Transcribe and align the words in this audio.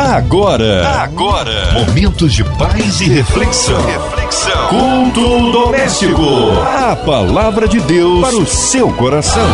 Agora, 0.00 1.02
agora, 1.02 1.72
momentos 1.74 2.32
de 2.32 2.42
paz 2.42 3.02
e 3.02 3.04
reflexão. 3.04 3.78
Reflexão. 3.84 4.68
Culto 4.68 5.52
doméstico. 5.52 6.22
A 6.64 6.96
palavra 6.96 7.68
de 7.68 7.80
Deus 7.80 8.22
para 8.22 8.34
o 8.34 8.46
seu 8.46 8.90
coração. 8.94 9.46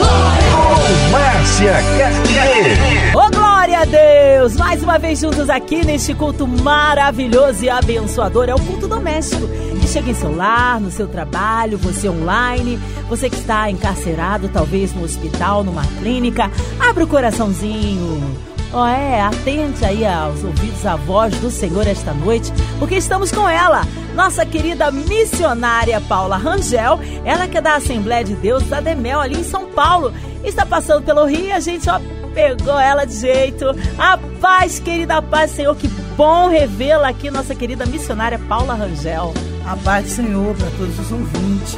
Com 0.00 1.12
Márcia 1.12 1.74
Cartier. 1.74 3.14
Ô 3.14 3.30
glória 3.30 3.80
a 3.80 3.84
Deus! 3.84 4.56
Mais 4.56 4.82
uma 4.82 4.98
vez 4.98 5.20
juntos 5.20 5.50
aqui 5.50 5.84
neste 5.84 6.14
culto 6.14 6.48
maravilhoso 6.48 7.62
e 7.62 7.68
abençoador. 7.68 8.48
É 8.48 8.54
o 8.54 8.60
culto 8.60 8.88
doméstico. 8.88 9.46
Que 9.82 9.86
chega 9.86 10.10
em 10.10 10.14
seu 10.14 10.34
lar, 10.34 10.80
no 10.80 10.90
seu 10.90 11.08
trabalho, 11.08 11.76
você 11.76 12.08
online, 12.08 12.80
você 13.06 13.28
que 13.28 13.36
está 13.36 13.70
encarcerado, 13.70 14.48
talvez 14.48 14.94
no 14.94 15.04
hospital, 15.04 15.62
numa 15.62 15.84
clínica. 16.00 16.50
Abre 16.80 17.04
o 17.04 17.06
coraçãozinho 17.06 18.49
Ó, 18.72 18.84
oh, 18.84 18.86
é, 18.86 19.20
atente 19.20 19.84
aí 19.84 20.06
aos 20.06 20.44
ouvidos 20.44 20.86
à 20.86 20.94
voz 20.94 21.34
do 21.40 21.50
Senhor 21.50 21.84
esta 21.88 22.14
noite, 22.14 22.52
porque 22.78 22.94
estamos 22.94 23.32
com 23.32 23.48
ela, 23.48 23.82
nossa 24.14 24.46
querida 24.46 24.92
missionária 24.92 26.00
Paula 26.00 26.36
Rangel, 26.36 27.00
ela 27.24 27.48
que 27.48 27.58
é 27.58 27.60
da 27.60 27.74
Assembleia 27.74 28.22
de 28.22 28.34
Deus 28.36 28.62
da 28.64 28.80
Demel 28.80 29.18
ali 29.20 29.40
em 29.40 29.44
São 29.44 29.66
Paulo. 29.66 30.14
Está 30.44 30.64
passando 30.64 31.02
pelo 31.04 31.24
Rio, 31.24 31.52
a 31.52 31.58
gente, 31.58 31.90
ó, 31.90 32.00
pegou 32.32 32.78
ela 32.78 33.04
de 33.04 33.16
jeito. 33.16 33.64
A 33.98 34.16
paz, 34.40 34.78
querida 34.78 35.20
paz, 35.20 35.50
Senhor, 35.50 35.74
que 35.74 35.88
bom 36.16 36.48
revê-la 36.48 37.08
aqui, 37.08 37.28
nossa 37.28 37.56
querida 37.56 37.84
missionária 37.86 38.38
Paula 38.38 38.74
Rangel. 38.74 39.34
A 39.66 39.76
paz 39.76 40.04
do 40.04 40.10
Senhor 40.10 40.54
para 40.54 40.70
todos 40.78 40.98
os 40.98 41.10
ouvintes. 41.10 41.76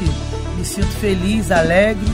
Me 0.59 0.65
sinto 0.65 0.93
feliz, 0.99 1.51
alegre 1.51 2.05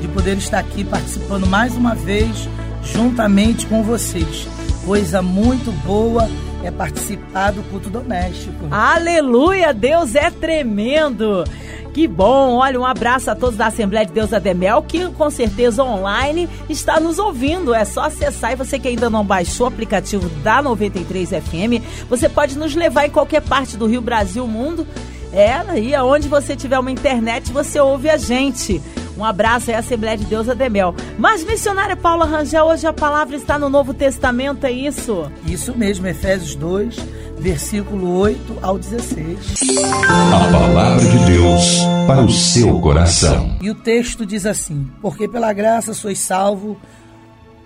de 0.00 0.08
poder 0.08 0.36
estar 0.38 0.60
aqui 0.60 0.84
participando 0.84 1.46
mais 1.46 1.76
uma 1.76 1.94
vez 1.94 2.48
juntamente 2.82 3.66
com 3.66 3.82
vocês. 3.82 4.46
Coisa 4.84 5.22
muito 5.22 5.72
boa 5.84 6.28
é 6.62 6.70
participar 6.70 7.52
do 7.52 7.62
culto 7.64 7.88
doméstico. 7.88 8.66
Aleluia! 8.70 9.72
Deus 9.72 10.14
é 10.14 10.30
tremendo! 10.30 11.44
Que 11.92 12.06
bom! 12.06 12.56
Olha, 12.56 12.78
um 12.78 12.86
abraço 12.86 13.30
a 13.30 13.34
todos 13.34 13.56
da 13.56 13.66
Assembleia 13.66 14.06
de 14.06 14.12
Deus 14.12 14.32
Ademel, 14.32 14.82
que 14.82 15.08
com 15.08 15.28
certeza 15.28 15.82
online 15.82 16.48
está 16.68 17.00
nos 17.00 17.18
ouvindo. 17.18 17.74
É 17.74 17.84
só 17.84 18.04
acessar 18.04 18.52
e 18.52 18.56
você 18.56 18.78
que 18.78 18.88
ainda 18.88 19.10
não 19.10 19.24
baixou 19.24 19.66
o 19.66 19.68
aplicativo 19.68 20.28
da 20.42 20.62
93 20.62 21.30
FM, 21.30 21.82
você 22.08 22.28
pode 22.28 22.56
nos 22.56 22.74
levar 22.74 23.06
em 23.06 23.10
qualquer 23.10 23.42
parte 23.42 23.76
do 23.76 23.86
Rio, 23.86 24.00
Brasil, 24.00 24.46
mundo. 24.46 24.86
É, 25.32 25.52
aí 25.68 25.94
aonde 25.94 26.28
você 26.28 26.54
tiver 26.56 26.78
uma 26.78 26.90
internet, 26.90 27.52
você 27.52 27.80
ouve 27.80 28.08
a 28.08 28.16
gente. 28.16 28.80
Um 29.20 29.24
abraço 29.26 29.70
aí, 29.70 29.76
Assembleia 29.76 30.16
de 30.16 30.24
Deus 30.24 30.48
Ademel. 30.48 30.94
Mas, 31.18 31.44
missionária 31.44 31.94
Paula 31.94 32.24
Rangel, 32.24 32.64
hoje 32.64 32.86
a 32.86 32.92
palavra 32.92 33.36
está 33.36 33.58
no 33.58 33.68
Novo 33.68 33.92
Testamento, 33.92 34.64
é 34.64 34.72
isso? 34.72 35.30
Isso 35.44 35.76
mesmo, 35.76 36.06
Efésios 36.06 36.54
2, 36.54 36.96
versículo 37.38 38.16
8 38.16 38.60
ao 38.62 38.78
16. 38.78 39.76
A 39.78 40.50
palavra 40.50 41.04
de 41.04 41.18
Deus 41.26 41.80
para 42.06 42.22
o 42.22 42.30
seu 42.30 42.80
coração. 42.80 43.58
E 43.60 43.68
o 43.68 43.74
texto 43.74 44.24
diz 44.24 44.46
assim: 44.46 44.90
Porque 45.02 45.28
pela 45.28 45.52
graça 45.52 45.92
sois 45.92 46.18
salvo 46.18 46.80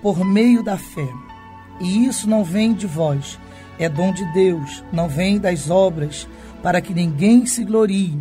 por 0.02 0.24
meio 0.24 0.60
da 0.60 0.76
fé. 0.76 1.08
E 1.80 2.04
isso 2.04 2.28
não 2.28 2.42
vem 2.42 2.74
de 2.74 2.88
vós, 2.88 3.38
é 3.78 3.88
dom 3.88 4.12
de 4.12 4.24
Deus, 4.32 4.82
não 4.92 5.08
vem 5.08 5.38
das 5.38 5.70
obras, 5.70 6.26
para 6.64 6.80
que 6.80 6.92
ninguém 6.92 7.46
se 7.46 7.62
glorie, 7.62 8.18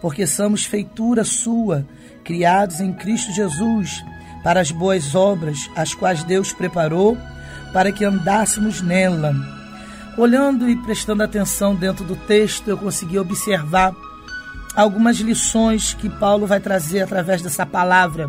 porque 0.00 0.28
somos 0.28 0.64
feitura 0.64 1.24
sua 1.24 1.84
criados 2.28 2.78
em 2.78 2.92
Cristo 2.92 3.32
Jesus 3.32 4.04
para 4.44 4.60
as 4.60 4.70
boas 4.70 5.14
obras, 5.14 5.70
as 5.74 5.94
quais 5.94 6.22
Deus 6.22 6.52
preparou 6.52 7.16
para 7.72 7.90
que 7.90 8.04
andássemos 8.04 8.82
nela. 8.82 9.34
Olhando 10.14 10.68
e 10.68 10.76
prestando 10.76 11.22
atenção 11.22 11.74
dentro 11.74 12.04
do 12.04 12.14
texto, 12.14 12.68
eu 12.68 12.76
consegui 12.76 13.18
observar 13.18 13.94
algumas 14.76 15.16
lições 15.16 15.94
que 15.94 16.10
Paulo 16.10 16.46
vai 16.46 16.60
trazer 16.60 17.00
através 17.00 17.40
dessa 17.40 17.64
palavra. 17.64 18.28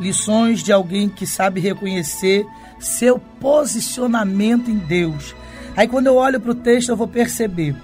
Lições 0.00 0.60
de 0.60 0.72
alguém 0.72 1.08
que 1.08 1.24
sabe 1.24 1.60
reconhecer 1.60 2.44
seu 2.80 3.20
posicionamento 3.20 4.68
em 4.68 4.78
Deus. 4.78 5.32
Aí, 5.76 5.86
quando 5.86 6.08
eu 6.08 6.16
olho 6.16 6.40
para 6.40 6.50
o 6.50 6.56
texto, 6.56 6.88
eu 6.88 6.96
vou 6.96 7.06
perceber 7.06 7.76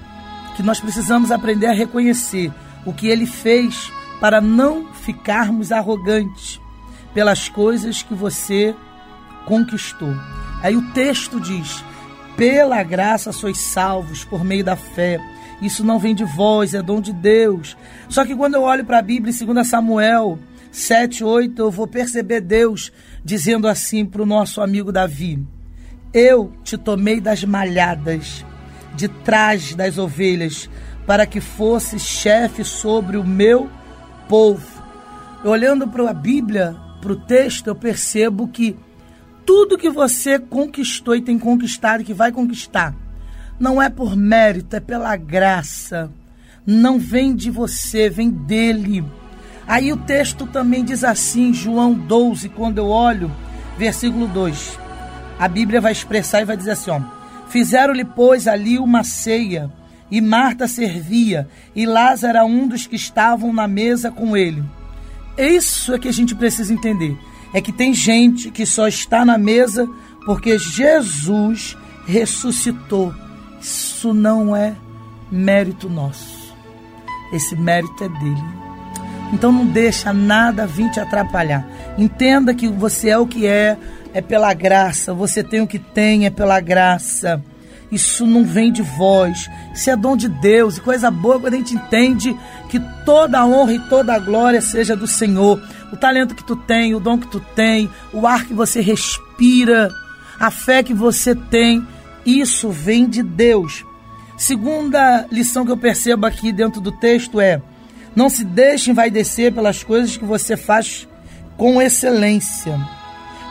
que 0.57 0.65
nós 0.65 0.81
precisamos 0.81 1.31
aprender 1.31 1.69
a 1.69 1.75
reconhecer 1.75 2.53
o 2.85 2.93
que 2.93 3.07
ele 3.07 3.25
fez 3.25 3.93
para 4.25 4.41
não 4.41 4.87
ficarmos 4.91 5.71
arrogantes 5.71 6.59
pelas 7.13 7.51
coisas 7.51 8.03
que 8.03 8.15
você 8.15 8.75
conquistou. 9.45 10.15
Aí 10.63 10.75
o 10.75 10.93
texto 10.93 11.39
diz: 11.39 11.85
pela 12.35 12.83
graça 12.83 13.33
sois 13.33 13.59
salvos 13.59 14.25
por 14.25 14.43
meio 14.43 14.65
da 14.65 14.77
fé. 14.77 15.21
Isso 15.61 15.85
não 15.85 15.99
vem 15.99 16.15
de 16.15 16.25
vós, 16.25 16.73
é 16.73 16.81
dom 16.81 17.03
de 17.03 17.13
Deus. 17.13 17.77
Só 18.09 18.25
que 18.25 18.35
quando 18.35 18.55
eu 18.55 18.63
olho 18.63 18.83
para 18.83 19.01
a 19.01 19.03
Bíblia, 19.03 19.31
2 19.31 19.69
Samuel 19.69 20.39
7, 20.73 21.23
8, 21.23 21.61
eu 21.61 21.71
vou 21.71 21.87
perceber 21.87 22.41
Deus 22.41 22.91
dizendo 23.23 23.69
assim 23.69 24.07
para 24.07 24.23
o 24.23 24.27
nosso 24.27 24.63
amigo 24.63 24.91
Davi: 24.91 25.39
Eu 26.15 26.51
te 26.65 26.79
tomei 26.79 27.21
das 27.21 27.45
malhadas, 27.45 28.43
de 28.95 29.07
trás 29.07 29.75
das 29.75 29.99
ovelhas, 29.99 30.71
para 31.07 31.27
que 31.27 31.43
fosses 31.43 32.01
chefe 32.01 32.65
sobre 32.65 33.19
o 33.19 33.23
meu 33.23 33.69
povo. 34.29 34.83
Olhando 35.45 35.87
para 35.87 36.11
a 36.11 36.15
Bíblia, 36.15 36.75
para 37.01 37.13
o 37.13 37.17
texto, 37.17 37.69
eu 37.69 37.75
percebo 37.75 38.49
que 38.49 38.77
tudo 39.45 39.77
que 39.77 39.91
você 39.91 40.39
conquistou 40.39 41.15
e 41.15 41.21
tem 41.21 41.39
conquistado 41.39 42.01
e 42.01 42.05
que 42.05 42.15
vai 42.15 42.33
conquistar, 42.33 42.95
não 43.59 43.81
é 43.81 43.91
por 43.91 44.17
mérito, 44.17 44.77
é 44.77 44.81
pela 44.81 45.15
graça. 45.17 46.11
Não 46.67 46.99
vem 46.99 47.35
de 47.35 47.51
você, 47.51 48.09
vem 48.09 48.31
dele. 48.31 49.05
Aí 49.67 49.93
o 49.93 49.97
texto 49.99 50.47
também 50.47 50.83
diz 50.83 51.05
assim, 51.05 51.53
João 51.53 51.93
12, 51.93 52.49
quando 52.49 52.79
eu 52.79 52.87
olho, 52.87 53.31
versículo 53.77 54.27
2. 54.27 54.79
A 55.39 55.49
Bíblia 55.49 55.81
vai 55.81 55.93
expressar 55.93 56.41
e 56.41 56.45
vai 56.45 56.57
dizer 56.57 56.73
assim: 56.73 56.91
ó, 56.91 57.01
Fizeram-lhe, 57.49 58.05
pois, 58.05 58.49
ali 58.49 58.79
uma 58.79 59.05
ceia 59.05 59.71
e 60.15 60.21
Marta 60.21 60.69
servia, 60.69 61.49
e 61.75 61.85
Lázaro 61.85 62.37
era 62.37 62.45
um 62.45 62.69
dos 62.69 62.87
que 62.87 62.95
estavam 62.95 63.53
na 63.53 63.67
mesa 63.67 64.13
com 64.13 64.37
ele. 64.37 64.63
Isso 65.37 65.93
é 65.93 65.99
que 65.99 66.07
a 66.07 66.13
gente 66.13 66.37
precisa 66.37 66.73
entender. 66.73 67.19
É 67.53 67.61
que 67.61 67.73
tem 67.73 67.93
gente 67.93 68.49
que 68.53 68.65
só 68.65 68.87
está 68.87 69.25
na 69.25 69.37
mesa 69.37 69.89
porque 70.25 70.57
Jesus 70.57 71.77
ressuscitou. 72.07 73.13
Isso 73.61 74.15
não 74.15 74.55
é 74.55 74.77
mérito 75.33 75.91
nosso. 75.91 76.55
Esse 77.33 77.57
mérito 77.57 78.05
é 78.05 78.09
dele. 78.09 78.45
Então 79.33 79.51
não 79.51 79.67
deixa 79.67 80.13
nada 80.13 80.65
vir 80.65 80.93
te 80.93 81.01
atrapalhar. 81.01 81.69
Entenda 81.99 82.55
que 82.55 82.69
você 82.69 83.09
é 83.09 83.19
o 83.19 83.27
que 83.27 83.49
é, 83.49 83.77
é 84.13 84.23
pela 84.23 84.55
graça. 84.55 85.13
Você 85.13 85.43
tem 85.43 85.61
o 85.61 85.67
que 85.67 85.81
tem, 85.81 86.25
é 86.25 86.31
pela 86.31 86.61
graça. 86.61 87.43
Isso 87.95 88.27
não 88.27 88.45
vem 88.45 88.73
de 88.73 88.83
vós, 88.83 89.49
isso 89.73 89.89
é 89.89 89.95
dom 89.95 90.17
de 90.17 90.29
Deus. 90.29 90.77
E 90.77 90.81
coisa 90.81 91.13
boa 91.13 91.39
quando 91.39 91.55
a 91.55 91.59
gente 91.59 91.77
entende 91.77 92.37
que 92.69 92.81
toda 93.07 93.39
a 93.39 93.47
honra 93.47 93.75
e 93.75 93.89
toda 93.89 94.13
a 94.13 94.19
glória 94.19 94.61
seja 94.61 94.97
do 94.97 95.07
Senhor. 95.07 95.63
O 95.93 95.97
talento 95.97 96.35
que 96.35 96.43
tu 96.43 96.57
tem, 96.57 96.93
o 96.93 96.99
dom 96.99 97.17
que 97.17 97.29
tu 97.29 97.39
tem, 97.55 97.89
o 98.13 98.27
ar 98.27 98.47
que 98.47 98.53
você 98.53 98.81
respira, 98.81 99.93
a 100.41 100.51
fé 100.51 100.83
que 100.83 100.93
você 100.93 101.37
tem, 101.37 101.87
isso 102.27 102.69
vem 102.69 103.09
de 103.09 103.23
Deus. 103.23 103.85
Segunda 104.37 105.29
lição 105.31 105.65
que 105.65 105.71
eu 105.71 105.77
percebo 105.77 106.27
aqui 106.27 106.51
dentro 106.51 106.81
do 106.81 106.91
texto 106.91 107.41
é: 107.41 107.63
não 108.17 108.29
se 108.29 108.45
deixe 108.45 108.91
envaidecer 108.91 109.53
pelas 109.53 109.85
coisas 109.85 110.17
que 110.17 110.25
você 110.25 110.57
faz 110.57 111.07
com 111.57 111.81
excelência, 111.81 112.77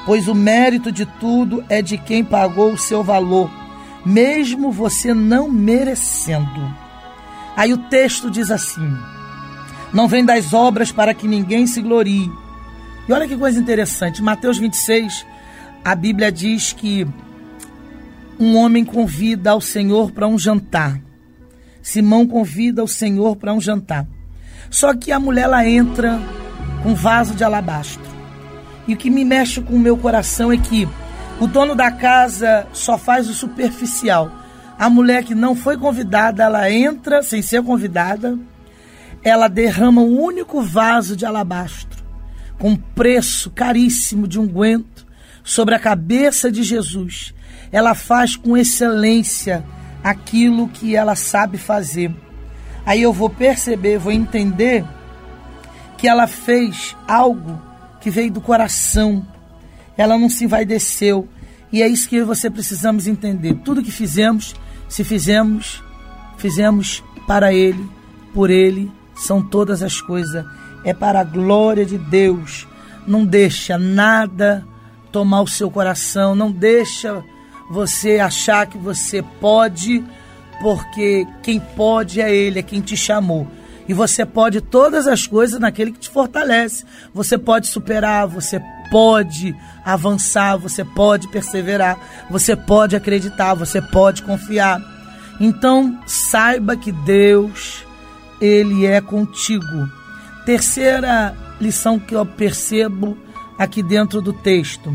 pois 0.06 0.28
o 0.28 0.36
mérito 0.36 0.92
de 0.92 1.06
tudo 1.06 1.64
é 1.70 1.81
de 1.81 1.98
quem 1.98 2.25
pagou 2.25 2.74
o 2.74 2.78
seu 2.78 3.02
valor 3.06 3.62
mesmo 4.06 4.72
você 4.72 5.14
não 5.14 5.50
merecendo. 5.50 6.74
Aí 7.56 7.74
o 7.74 7.78
texto 7.90 8.30
diz 8.30 8.52
assim: 8.52 8.96
Não 9.94 10.08
vem 10.08 10.26
das 10.26 10.54
obras 10.54 10.92
para 10.92 11.14
que 11.14 11.28
ninguém 11.28 11.68
se 11.68 11.82
glorie. 11.82 12.32
E 13.08 13.14
olha 13.14 13.28
que 13.28 13.38
coisa 13.38 13.60
interessante, 13.60 14.22
Mateus 14.22 14.58
26, 14.58 15.26
a 15.84 15.94
Bíblia 15.94 16.32
diz 16.32 16.72
que 16.72 17.06
um 18.40 18.56
homem 18.56 18.84
convida 18.84 19.56
o 19.56 19.62
Senhor 19.62 20.12
para 20.12 20.28
um 20.28 20.40
jantar. 20.40 21.00
Simão 21.82 22.26
convida 22.26 22.84
o 22.84 22.88
Senhor 22.88 23.36
para 23.36 23.54
um 23.54 23.60
jantar. 23.60 24.08
Só 24.70 24.94
que 24.94 25.12
a 25.12 25.20
mulher 25.20 25.44
ela 25.44 25.68
entra 25.68 26.20
com 26.82 26.92
um 26.92 26.96
vaso 26.96 27.36
de 27.36 27.44
alabastro. 27.44 28.02
E 28.88 28.94
o 28.94 28.98
que 28.98 29.10
me 29.10 29.24
mexe 29.24 29.62
com 29.62 29.76
o 29.76 29.80
meu 29.80 29.98
coração 29.98 30.52
é 30.52 30.58
que 30.58 30.88
o 31.44 31.48
dono 31.48 31.75
da 31.75 31.92
casa 31.92 32.66
só 32.72 32.98
faz 32.98 33.28
o 33.28 33.34
superficial. 33.34 34.31
A 34.80 34.90
mulher 34.90 35.25
que 35.25 35.36
não 35.36 35.54
foi 35.57 35.78
convidada, 35.78 36.42
ela 36.42 36.72
entra 36.72 37.22
sem 37.22 37.42
ser 37.42 37.62
convidada, 37.62 38.40
ela 39.22 39.50
derrama 39.50 40.00
um 40.00 40.22
único 40.22 40.62
vaso 40.62 41.18
de 41.18 41.25
alabastro, 41.25 42.01
com 42.57 42.78
preço 42.78 43.51
caríssimo 43.51 44.25
de 44.25 44.40
unguento, 44.40 45.06
sobre 45.44 45.75
a 45.75 45.80
cabeça 45.80 46.50
de 46.50 46.63
Jesus. 46.63 47.34
ela 47.74 47.94
faz 47.94 48.38
com 48.38 48.56
excelência 48.56 49.66
aquilo 50.01 50.69
que 50.69 50.95
ela 50.95 51.13
sabe 51.13 51.57
fazer. 51.57 52.16
Aí 52.86 53.01
eu 53.01 53.12
vou 53.12 53.30
perceber, 53.30 53.98
vou 53.98 54.13
entender 54.13 54.86
que 55.98 56.07
ela 56.07 56.25
fez 56.25 56.95
algo 57.06 57.62
que 58.00 58.10
veio 58.10 58.31
do 58.31 58.40
coração. 58.40 59.28
Ela 59.98 60.18
não 60.18 60.30
se 60.30 60.45
envaideceu. 60.45 61.28
E 61.74 61.81
é 61.81 61.88
isso 61.88 62.08
que 62.08 62.22
você 62.22 62.52
precisamos 62.52 63.08
entender. 63.08 63.56
Tudo 63.66 63.81
que 63.81 63.92
fizemos, 63.92 64.54
se 64.88 65.04
fizemos, 65.04 65.84
fizemos 66.38 67.04
para 67.25 67.52
Ele, 67.52 67.84
por 68.31 68.52
Ele, 68.52 68.92
são 69.16 69.42
todas 69.42 69.81
as 69.81 70.00
coisas. 70.00 70.46
É 70.86 70.94
para 70.94 71.22
a 71.22 71.24
glória 71.24 71.84
de 71.84 71.98
Deus. 71.98 72.68
Não 73.08 73.25
deixa 73.25 73.75
nada 73.75 74.64
tomar 75.12 75.42
o 75.42 75.48
seu 75.48 75.72
coração, 75.72 76.36
não 76.36 76.52
deixa 76.52 77.24
você 77.72 78.19
achar 78.19 78.68
que 78.68 78.78
você 78.78 79.24
pode, 79.42 80.04
porque 80.62 81.26
quem 81.42 81.60
pode 81.60 82.22
é 82.22 82.34
Ele, 82.34 82.60
é 82.60 82.64
quem 82.64 82.81
te 82.81 82.96
chamou. 82.96 83.48
E 83.88 83.94
você 83.94 84.26
pode 84.26 84.62
todas 84.62 85.08
as 85.08 85.26
coisas 85.26 85.60
naquele 85.60 85.92
que 85.92 86.00
te 86.00 86.10
fortalece. 86.10 86.86
Você 87.14 87.36
pode 87.36 87.68
superar, 87.68 88.28
você 88.28 88.62
pode 88.94 89.56
avançar, 89.84 90.56
você 90.57 90.86
pode 90.86 91.28
perseverar, 91.28 91.98
você 92.30 92.56
pode 92.56 92.95
acreditar, 92.95 93.56
você 93.56 93.81
pode 93.81 94.22
confiar. 94.22 94.80
Então, 95.40 96.00
saiba 96.06 96.78
que 96.78 96.92
Deus, 96.92 97.84
Ele 98.40 98.86
é 98.86 99.01
contigo. 99.01 99.90
Terceira 100.45 101.36
lição 101.60 101.98
que 101.98 102.13
eu 102.13 102.24
percebo 102.24 103.18
aqui 103.57 103.81
dentro 103.81 104.22
do 104.22 104.31
texto. 104.31 104.94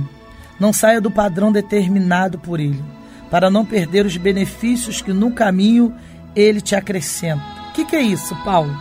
Não 0.61 0.73
saia 0.73 1.01
do 1.01 1.11
padrão 1.11 1.51
determinado 1.51 2.39
por 2.39 2.61
Ele, 2.61 2.85
para 3.29 3.51
não 3.51 3.65
perder 3.65 4.07
os 4.07 4.17
benefícios 4.17 5.03
que 5.03 5.13
no 5.13 5.33
caminho 5.33 5.93
Ele 6.37 6.61
te 6.61 6.77
acrescenta 6.77 7.59
que, 7.79 7.85
que 7.85 7.97
é 7.97 8.03
isso, 8.03 8.35
Paulo? 8.45 8.77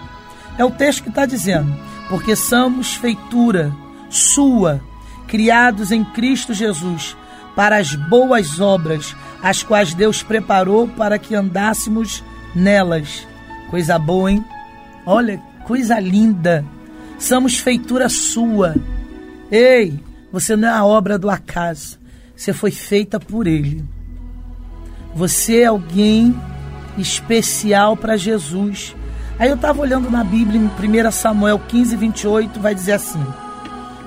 É 0.57 0.65
o 0.65 0.71
texto 0.71 1.03
que 1.03 1.09
está 1.09 1.25
dizendo, 1.25 1.75
porque 2.09 2.35
somos 2.35 2.95
feitura 2.95 3.71
sua, 4.09 4.81
criados 5.27 5.91
em 5.91 6.03
Cristo 6.03 6.53
Jesus, 6.53 7.15
para 7.55 7.77
as 7.77 7.93
boas 7.95 8.59
obras, 8.59 9.15
as 9.41 9.63
quais 9.63 9.93
Deus 9.93 10.23
preparou 10.23 10.87
para 10.87 11.17
que 11.17 11.35
andássemos 11.35 12.23
nelas. 12.55 13.27
Coisa 13.69 13.99
boa, 13.99 14.31
hein? 14.31 14.45
Olha, 15.05 15.41
coisa 15.65 15.99
linda. 15.99 16.63
Somos 17.19 17.57
feitura 17.57 18.09
sua. 18.09 18.75
Ei, 19.51 19.99
você 20.31 20.55
não 20.55 20.67
é 20.67 20.71
a 20.71 20.85
obra 20.85 21.17
do 21.17 21.29
acaso. 21.29 21.99
Você 22.35 22.53
foi 22.53 22.71
feita 22.71 23.19
por 23.19 23.47
Ele. 23.47 23.83
Você 25.15 25.61
é 25.61 25.65
alguém 25.65 26.35
especial 26.97 27.97
para 27.97 28.17
Jesus. 28.17 28.95
Aí 29.39 29.49
eu 29.49 29.55
estava 29.55 29.81
olhando 29.81 30.09
na 30.09 30.23
Bíblia, 30.23 30.59
em 30.59 30.65
1 30.65 31.11
Samuel 31.11 31.59
15, 31.59 31.95
28, 31.95 32.59
vai 32.59 32.75
dizer 32.75 32.93
assim: 32.93 33.25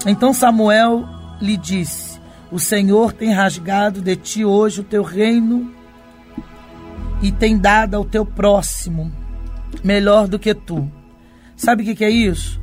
Então 0.06 0.32
Samuel 0.32 1.04
lhe 1.40 1.56
disse: 1.56 2.20
O 2.50 2.58
Senhor 2.58 3.12
tem 3.12 3.32
rasgado 3.32 4.00
de 4.00 4.16
ti 4.16 4.44
hoje 4.44 4.80
o 4.80 4.84
teu 4.84 5.02
reino 5.02 5.72
e 7.22 7.30
tem 7.30 7.58
dado 7.58 7.96
ao 7.96 8.04
teu 8.04 8.24
próximo 8.24 9.12
melhor 9.84 10.26
do 10.26 10.38
que 10.38 10.54
tu. 10.54 10.90
Sabe 11.56 11.82
o 11.82 11.94
que, 11.94 12.04
é 12.04 12.10
isso? 12.10 12.60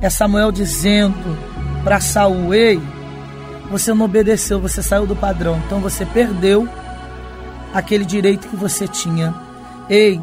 É 0.00 0.10
Samuel 0.10 0.52
dizendo 0.52 1.36
para 1.82 2.00
Saul: 2.00 2.54
Ei, 2.54 2.80
você 3.70 3.94
não 3.94 4.04
obedeceu, 4.04 4.60
você 4.60 4.82
saiu 4.82 5.06
do 5.06 5.16
padrão, 5.16 5.60
então 5.64 5.80
você 5.80 6.04
perdeu 6.04 6.68
aquele 7.72 8.04
direito 8.04 8.48
que 8.48 8.56
você 8.56 8.86
tinha. 8.86 9.34
Ei, 9.88 10.20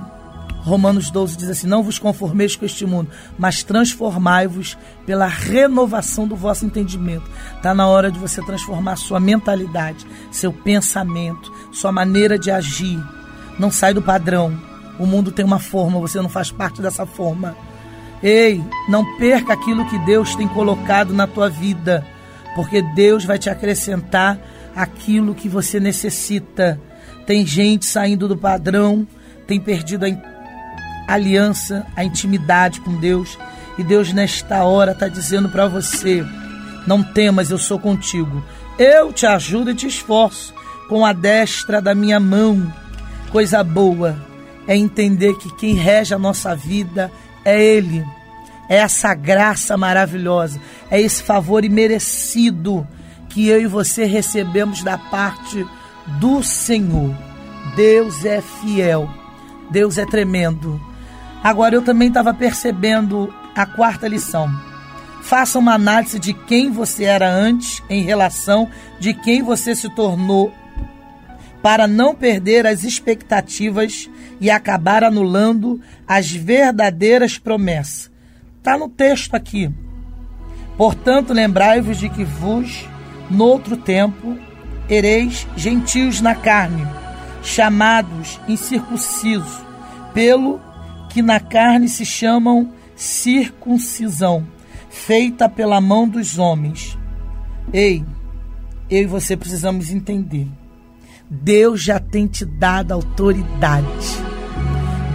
Romanos 0.64 1.12
12 1.12 1.38
diz 1.38 1.50
assim: 1.50 1.68
Não 1.68 1.84
vos 1.84 2.00
conformeis 2.00 2.56
com 2.56 2.66
este 2.66 2.86
mundo, 2.86 3.10
mas 3.38 3.64
transformai-vos 3.64 4.78
pela 5.06 5.28
renovação 5.28 6.28
do 6.28 6.36
vosso 6.36 6.66
entendimento. 6.66 7.30
Está 7.56 7.74
na 7.74 7.88
hora 7.88 8.10
de 8.10 8.18
você 8.18 8.42
transformar 8.42 8.96
sua 8.96 9.20
mentalidade, 9.20 10.08
seu 10.32 10.54
pensamento, 10.54 11.52
sua 11.72 11.92
maneira 11.92 12.40
de 12.40 12.50
agir. 12.50 13.00
Não 13.60 13.70
sai 13.70 13.94
do 13.94 14.02
padrão. 14.02 14.58
O 14.98 15.06
mundo 15.06 15.32
tem 15.32 15.44
uma 15.44 15.60
forma, 15.60 16.00
você 16.00 16.22
não 16.22 16.30
faz 16.30 16.50
parte 16.52 16.82
dessa 16.82 17.06
forma. 17.06 17.56
Ei, 18.22 18.64
não 18.88 19.18
perca 19.18 19.54
aquilo 19.54 19.86
que 19.86 20.00
Deus 20.00 20.34
tem 20.36 20.48
colocado 20.48 21.14
na 21.14 21.28
tua 21.28 21.50
vida, 21.50 22.06
porque 22.56 22.82
Deus 22.96 23.26
vai 23.26 23.38
te 23.38 23.50
acrescentar 23.50 24.40
aquilo 24.74 25.36
que 25.36 25.50
você 25.50 25.80
necessita. 25.80 26.80
Tem 27.26 27.46
gente 27.46 27.86
saindo 27.86 28.28
do 28.28 28.38
padrão 28.38 29.06
tem 29.48 29.60
perdido 29.60 30.06
a 30.06 30.10
aliança, 31.08 31.86
a 31.96 32.04
intimidade 32.04 32.82
com 32.82 32.96
Deus. 32.96 33.38
E 33.78 33.84
Deus, 33.84 34.14
nesta 34.14 34.64
hora, 34.64 34.92
está 34.92 35.08
dizendo 35.08 35.50
para 35.50 35.68
você: 35.68 36.26
não 36.86 37.04
temas, 37.04 37.50
eu 37.50 37.58
sou 37.58 37.80
contigo. 37.80 38.44
Eu 38.78 39.14
te 39.14 39.26
ajudo 39.26 39.72
e 39.72 39.76
te 39.76 39.88
esforço 39.88 40.54
com 40.90 41.06
a 41.06 41.14
destra 41.14 41.82
da 41.82 41.94
minha 41.96 42.20
mão. 42.20 42.72
Coisa 43.32 43.64
boa 43.64 44.18
é 44.68 44.76
entender 44.76 45.36
que 45.38 45.54
quem 45.56 45.74
rege 45.74 46.14
a 46.14 46.20
nossa 46.20 46.56
vida 46.56 47.12
é 47.44 47.62
Ele. 47.62 48.06
É 48.70 48.78
essa 48.78 49.14
graça 49.14 49.76
maravilhosa, 49.76 50.60
é 50.90 51.00
esse 51.00 51.22
favor 51.22 51.66
imerecido 51.66 52.88
que 53.30 53.48
eu 53.48 53.62
e 53.62 53.68
você 53.68 54.06
recebemos 54.06 54.84
da 54.84 54.98
parte 54.98 55.66
do 56.20 56.42
Senhor. 56.42 57.14
Deus 57.76 58.24
é 58.24 58.42
fiel. 58.42 59.10
Deus 59.72 59.98
é 59.98 60.06
tremendo. 60.06 60.80
Agora 61.44 61.76
eu 61.76 61.82
também 61.82 62.08
estava 62.08 62.34
percebendo 62.34 63.34
a 63.54 63.66
quarta 63.66 64.08
lição. 64.08 64.50
Faça 65.22 65.60
uma 65.60 65.74
análise 65.74 66.18
de 66.18 66.34
quem 66.34 66.72
você 66.72 67.04
era 67.04 67.30
antes 67.30 67.84
em 67.90 68.02
relação 68.02 68.70
de 69.00 69.14
quem 69.14 69.42
você 69.42 69.76
se 69.76 69.90
tornou 69.90 70.54
para 71.62 71.88
não 71.88 72.14
perder 72.14 72.68
as 72.68 72.84
expectativas 72.84 74.10
e 74.40 74.52
acabar 74.52 75.04
anulando 75.04 75.80
as 76.06 76.30
verdadeiras 76.30 77.38
promessas. 77.38 78.12
Está 78.58 78.78
no 78.78 78.90
texto 78.90 79.34
aqui. 79.34 79.72
Portanto, 80.78 81.32
lembrai-vos 81.32 81.98
de 81.98 82.10
que 82.10 82.26
vos, 82.26 82.86
noutro 83.30 83.78
tempo, 83.78 84.38
ereis 84.90 85.48
gentios 85.56 86.20
na 86.20 86.36
carne, 86.36 86.86
chamados 87.42 88.40
incircuncisos, 88.48 89.62
pelo 90.14 90.60
que 91.14 91.22
na 91.22 91.40
carne 91.40 91.88
se 91.88 92.04
chamam 92.04 92.72
circuncisão, 92.96 94.48
feita 94.90 95.48
pela 95.48 95.80
mão 95.80 96.10
dos 96.10 96.40
homens. 96.40 96.98
Ei, 97.72 98.04
eu 98.90 99.04
e 99.04 99.06
você 99.06 99.38
precisamos 99.38 99.92
entender. 99.92 100.48
Deus 101.30 101.84
já 101.84 102.00
tem 102.00 102.26
te 102.26 102.44
dado 102.44 102.92
autoridade. 102.92 103.88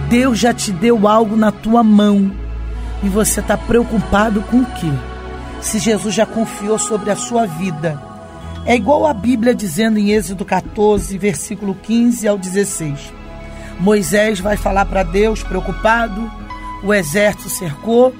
Deus 0.09 0.39
já 0.39 0.53
te 0.53 0.71
deu 0.71 1.05
algo 1.05 1.35
na 1.35 1.51
tua 1.51 1.83
mão. 1.83 2.31
E 3.03 3.09
você 3.09 3.41
está 3.41 3.57
preocupado 3.57 4.41
com 4.43 4.61
o 4.61 4.65
quê? 4.65 4.91
Se 5.61 5.79
Jesus 5.79 6.15
já 6.15 6.25
confiou 6.25 6.79
sobre 6.79 7.11
a 7.11 7.15
sua 7.17 7.45
vida. 7.45 8.01
É 8.65 8.75
igual 8.75 9.05
a 9.05 9.13
Bíblia 9.13 9.53
dizendo 9.53 9.99
em 9.99 10.11
Êxodo 10.11 10.45
14, 10.45 11.17
versículo 11.17 11.75
15 11.75 12.27
ao 12.27 12.37
16. 12.37 13.18
Moisés 13.79 14.39
vai 14.41 14.57
falar 14.57 14.85
para 14.85 15.03
Deus, 15.03 15.41
preocupado, 15.41 16.29
o 16.83 16.93
exército 16.93 17.49
cercou. 17.49 18.13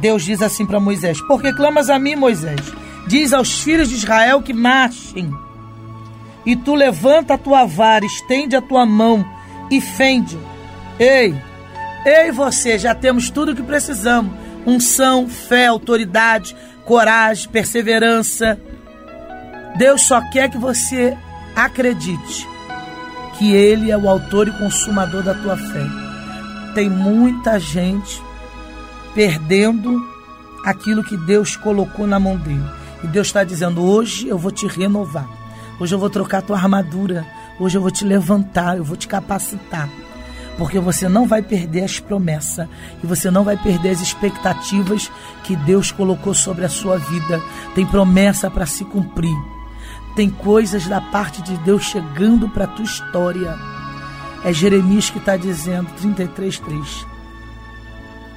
Deus 0.00 0.22
diz 0.22 0.42
assim 0.42 0.66
para 0.66 0.78
Moisés: 0.78 1.20
Por 1.22 1.40
que 1.40 1.52
clamas 1.52 1.88
a 1.88 1.98
mim, 1.98 2.14
Moisés? 2.14 2.60
Diz 3.06 3.32
aos 3.32 3.62
filhos 3.62 3.88
de 3.88 3.96
Israel 3.96 4.42
que 4.42 4.52
marchem. 4.52 5.32
E 6.44 6.54
tu 6.54 6.74
levanta 6.74 7.34
a 7.34 7.38
tua 7.38 7.64
vara, 7.64 8.04
estende 8.04 8.54
a 8.54 8.62
tua 8.62 8.84
mão 8.84 9.24
e 9.70 9.80
fende. 9.80 10.38
Ei, 10.98 11.34
ei 12.04 12.30
você, 12.30 12.78
já 12.78 12.94
temos 12.94 13.30
tudo 13.30 13.52
o 13.52 13.56
que 13.56 13.62
precisamos: 13.62 14.32
unção, 14.66 15.28
fé, 15.28 15.66
autoridade, 15.66 16.54
coragem, 16.84 17.48
perseverança. 17.48 18.60
Deus 19.76 20.02
só 20.02 20.20
quer 20.30 20.50
que 20.50 20.58
você 20.58 21.16
acredite 21.56 22.50
que 23.40 23.54
Ele 23.54 23.90
é 23.90 23.96
o 23.96 24.06
autor 24.06 24.48
e 24.48 24.52
consumador 24.52 25.22
da 25.22 25.32
tua 25.32 25.56
fé. 25.56 25.86
Tem 26.74 26.90
muita 26.90 27.58
gente 27.58 28.22
perdendo 29.14 29.98
aquilo 30.62 31.02
que 31.02 31.16
Deus 31.16 31.56
colocou 31.56 32.06
na 32.06 32.20
mão 32.20 32.36
dele. 32.36 32.62
E 33.02 33.06
Deus 33.06 33.28
está 33.28 33.42
dizendo: 33.42 33.82
hoje 33.82 34.28
eu 34.28 34.36
vou 34.36 34.50
te 34.52 34.66
renovar, 34.66 35.26
hoje 35.80 35.94
eu 35.94 35.98
vou 35.98 36.10
trocar 36.10 36.42
tua 36.42 36.58
armadura, 36.58 37.26
hoje 37.58 37.78
eu 37.78 37.80
vou 37.80 37.90
te 37.90 38.04
levantar, 38.04 38.76
eu 38.76 38.84
vou 38.84 38.96
te 38.96 39.08
capacitar. 39.08 39.88
Porque 40.58 40.78
você 40.78 41.08
não 41.08 41.26
vai 41.26 41.40
perder 41.40 41.84
as 41.84 41.98
promessas 41.98 42.68
e 43.02 43.06
você 43.06 43.30
não 43.30 43.42
vai 43.42 43.56
perder 43.56 43.88
as 43.88 44.02
expectativas 44.02 45.10
que 45.44 45.56
Deus 45.56 45.90
colocou 45.90 46.34
sobre 46.34 46.66
a 46.66 46.68
sua 46.68 46.98
vida. 46.98 47.40
Tem 47.74 47.86
promessa 47.86 48.50
para 48.50 48.66
se 48.66 48.84
cumprir 48.84 49.34
Tem 50.16 50.28
coisas 50.28 50.86
da 50.86 51.00
parte 51.00 51.42
de 51.42 51.56
Deus 51.58 51.84
chegando 51.84 52.48
para 52.48 52.64
a 52.64 52.68
tua 52.68 52.84
história. 52.84 53.56
É 54.44 54.52
Jeremias 54.52 55.10
que 55.10 55.18
está 55.18 55.36
dizendo, 55.36 55.88
33,3. 56.00 57.06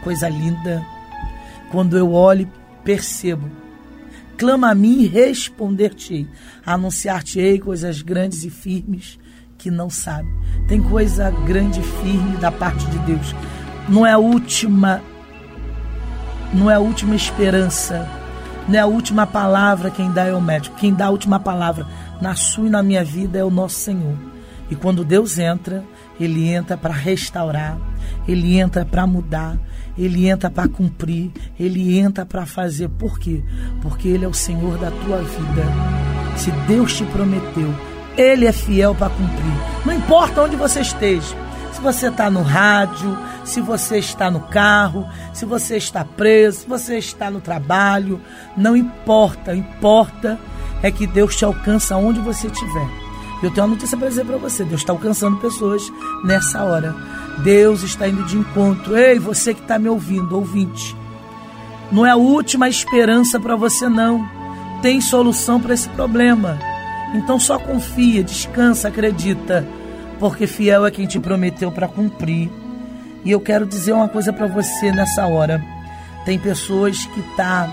Coisa 0.03 0.29
linda. 0.29 0.85
Quando 1.71 1.97
eu 1.97 2.11
olho, 2.11 2.49
percebo. 2.83 3.49
Clama 4.37 4.69
a 4.69 4.75
mim 4.75 5.01
e 5.01 5.07
responder-te-ei. 5.07 6.27
Anunciar-te-ei 6.65 7.59
coisas 7.59 8.01
grandes 8.01 8.43
e 8.43 8.49
firmes 8.49 9.17
que 9.57 9.71
não 9.71 9.89
sabe. 9.89 10.27
Tem 10.67 10.81
coisa 10.81 11.31
grande 11.45 11.79
e 11.79 11.83
firme 11.83 12.37
da 12.37 12.51
parte 12.51 12.85
de 12.87 12.99
Deus. 12.99 13.33
Não 13.87 14.05
é 14.05 14.11
a 14.11 14.17
última 14.17 15.01
não 16.53 16.69
é 16.69 16.75
a 16.75 16.79
última 16.79 17.15
esperança, 17.15 18.07
não 18.67 18.75
é 18.75 18.79
a 18.79 18.85
última 18.85 19.27
palavra 19.27 19.91
quem 19.91 20.11
dá 20.11 20.25
é 20.25 20.33
o 20.33 20.41
médico. 20.41 20.75
Quem 20.77 20.93
dá 20.93 21.07
a 21.07 21.09
última 21.09 21.39
palavra 21.39 21.85
na 22.21 22.35
sua 22.35 22.67
e 22.67 22.69
na 22.69 22.81
minha 22.81 23.03
vida 23.03 23.37
é 23.37 23.43
o 23.43 23.49
nosso 23.49 23.75
Senhor. 23.75 24.15
E 24.71 24.75
quando 24.75 25.03
Deus 25.03 25.37
entra, 25.37 25.83
ele 26.19 26.47
entra 26.47 26.77
para 26.77 26.93
restaurar, 26.93 27.77
ele 28.27 28.57
entra 28.57 28.85
para 28.85 29.05
mudar, 29.05 29.57
ele 29.97 30.27
entra 30.27 30.49
para 30.49 30.67
cumprir, 30.67 31.31
ele 31.59 31.99
entra 31.99 32.25
para 32.25 32.45
fazer. 32.45 32.87
Por 32.89 33.19
quê? 33.19 33.43
Porque 33.81 34.07
ele 34.07 34.25
é 34.25 34.27
o 34.27 34.33
Senhor 34.33 34.77
da 34.77 34.89
tua 34.89 35.17
vida. 35.17 35.63
Se 36.37 36.51
Deus 36.67 36.95
te 36.95 37.03
prometeu, 37.05 37.73
ele 38.17 38.45
é 38.45 38.51
fiel 38.51 38.95
para 38.95 39.09
cumprir. 39.09 39.53
Não 39.85 39.93
importa 39.93 40.41
onde 40.41 40.55
você 40.55 40.79
esteja. 40.79 41.35
Se 41.73 41.81
você 41.81 42.07
está 42.07 42.29
no 42.29 42.41
rádio, 42.41 43.17
se 43.43 43.61
você 43.61 43.97
está 43.97 44.31
no 44.31 44.41
carro, 44.41 45.07
se 45.33 45.45
você 45.45 45.77
está 45.77 46.05
preso, 46.05 46.61
se 46.61 46.67
você 46.67 46.97
está 46.97 47.29
no 47.29 47.41
trabalho, 47.41 48.21
não 48.55 48.75
importa. 48.75 49.55
Importa 49.55 50.39
é 50.81 50.91
que 50.91 51.07
Deus 51.07 51.35
te 51.35 51.45
alcança 51.45 51.95
onde 51.95 52.19
você 52.19 52.47
estiver. 52.47 52.87
Eu 53.41 53.51
tenho 53.51 53.65
uma 53.65 53.73
notícia 53.75 53.97
para 53.97 54.07
dizer 54.07 54.25
para 54.25 54.37
você: 54.37 54.63
Deus 54.63 54.81
está 54.81 54.93
alcançando 54.93 55.37
pessoas 55.37 55.83
nessa 56.23 56.63
hora. 56.63 56.95
Deus 57.43 57.83
está 57.83 58.07
indo 58.07 58.23
de 58.23 58.37
encontro. 58.37 58.97
Ei, 58.97 59.19
você 59.19 59.53
que 59.53 59.61
está 59.61 59.77
me 59.77 59.89
ouvindo, 59.89 60.35
ouvinte. 60.35 60.95
Não 61.91 62.05
é 62.05 62.11
a 62.11 62.15
última 62.15 62.69
esperança 62.69 63.39
para 63.39 63.55
você, 63.55 63.89
não. 63.89 64.27
Tem 64.81 65.01
solução 65.01 65.59
para 65.59 65.73
esse 65.73 65.89
problema. 65.89 66.57
Então 67.13 67.39
só 67.39 67.59
confia, 67.59 68.23
descansa, 68.23 68.87
acredita, 68.87 69.67
porque 70.19 70.47
fiel 70.47 70.85
é 70.85 70.91
quem 70.91 71.05
te 71.05 71.19
prometeu 71.19 71.71
para 71.71 71.87
cumprir. 71.87 72.49
E 73.25 73.31
eu 73.31 73.39
quero 73.39 73.65
dizer 73.65 73.93
uma 73.93 74.09
coisa 74.09 74.33
para 74.33 74.47
você 74.47 74.91
nessa 74.91 75.25
hora. 75.25 75.63
Tem 76.25 76.37
pessoas 76.37 77.05
que 77.05 77.21
tá 77.35 77.69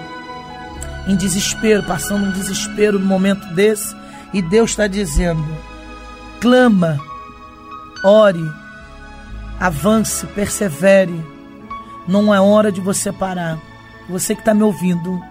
em 1.07 1.17
desespero, 1.17 1.83
passando 1.83 2.27
um 2.27 2.33
desespero 2.33 2.99
no 2.99 3.07
momento 3.07 3.47
desse, 3.55 3.95
e 4.33 4.41
Deus 4.41 4.71
está 4.71 4.87
dizendo: 4.87 5.45
clama, 6.41 6.99
ore, 8.05 8.45
avance, 9.59 10.27
persevere. 10.29 11.25
Não 12.07 12.35
é 12.35 12.41
hora 12.41 12.73
de 12.73 12.81
você 12.81 13.13
parar. 13.13 13.59
Você 14.09 14.35
que 14.35 14.41
está 14.41 14.53
me 14.55 14.63
ouvindo, 14.63 15.23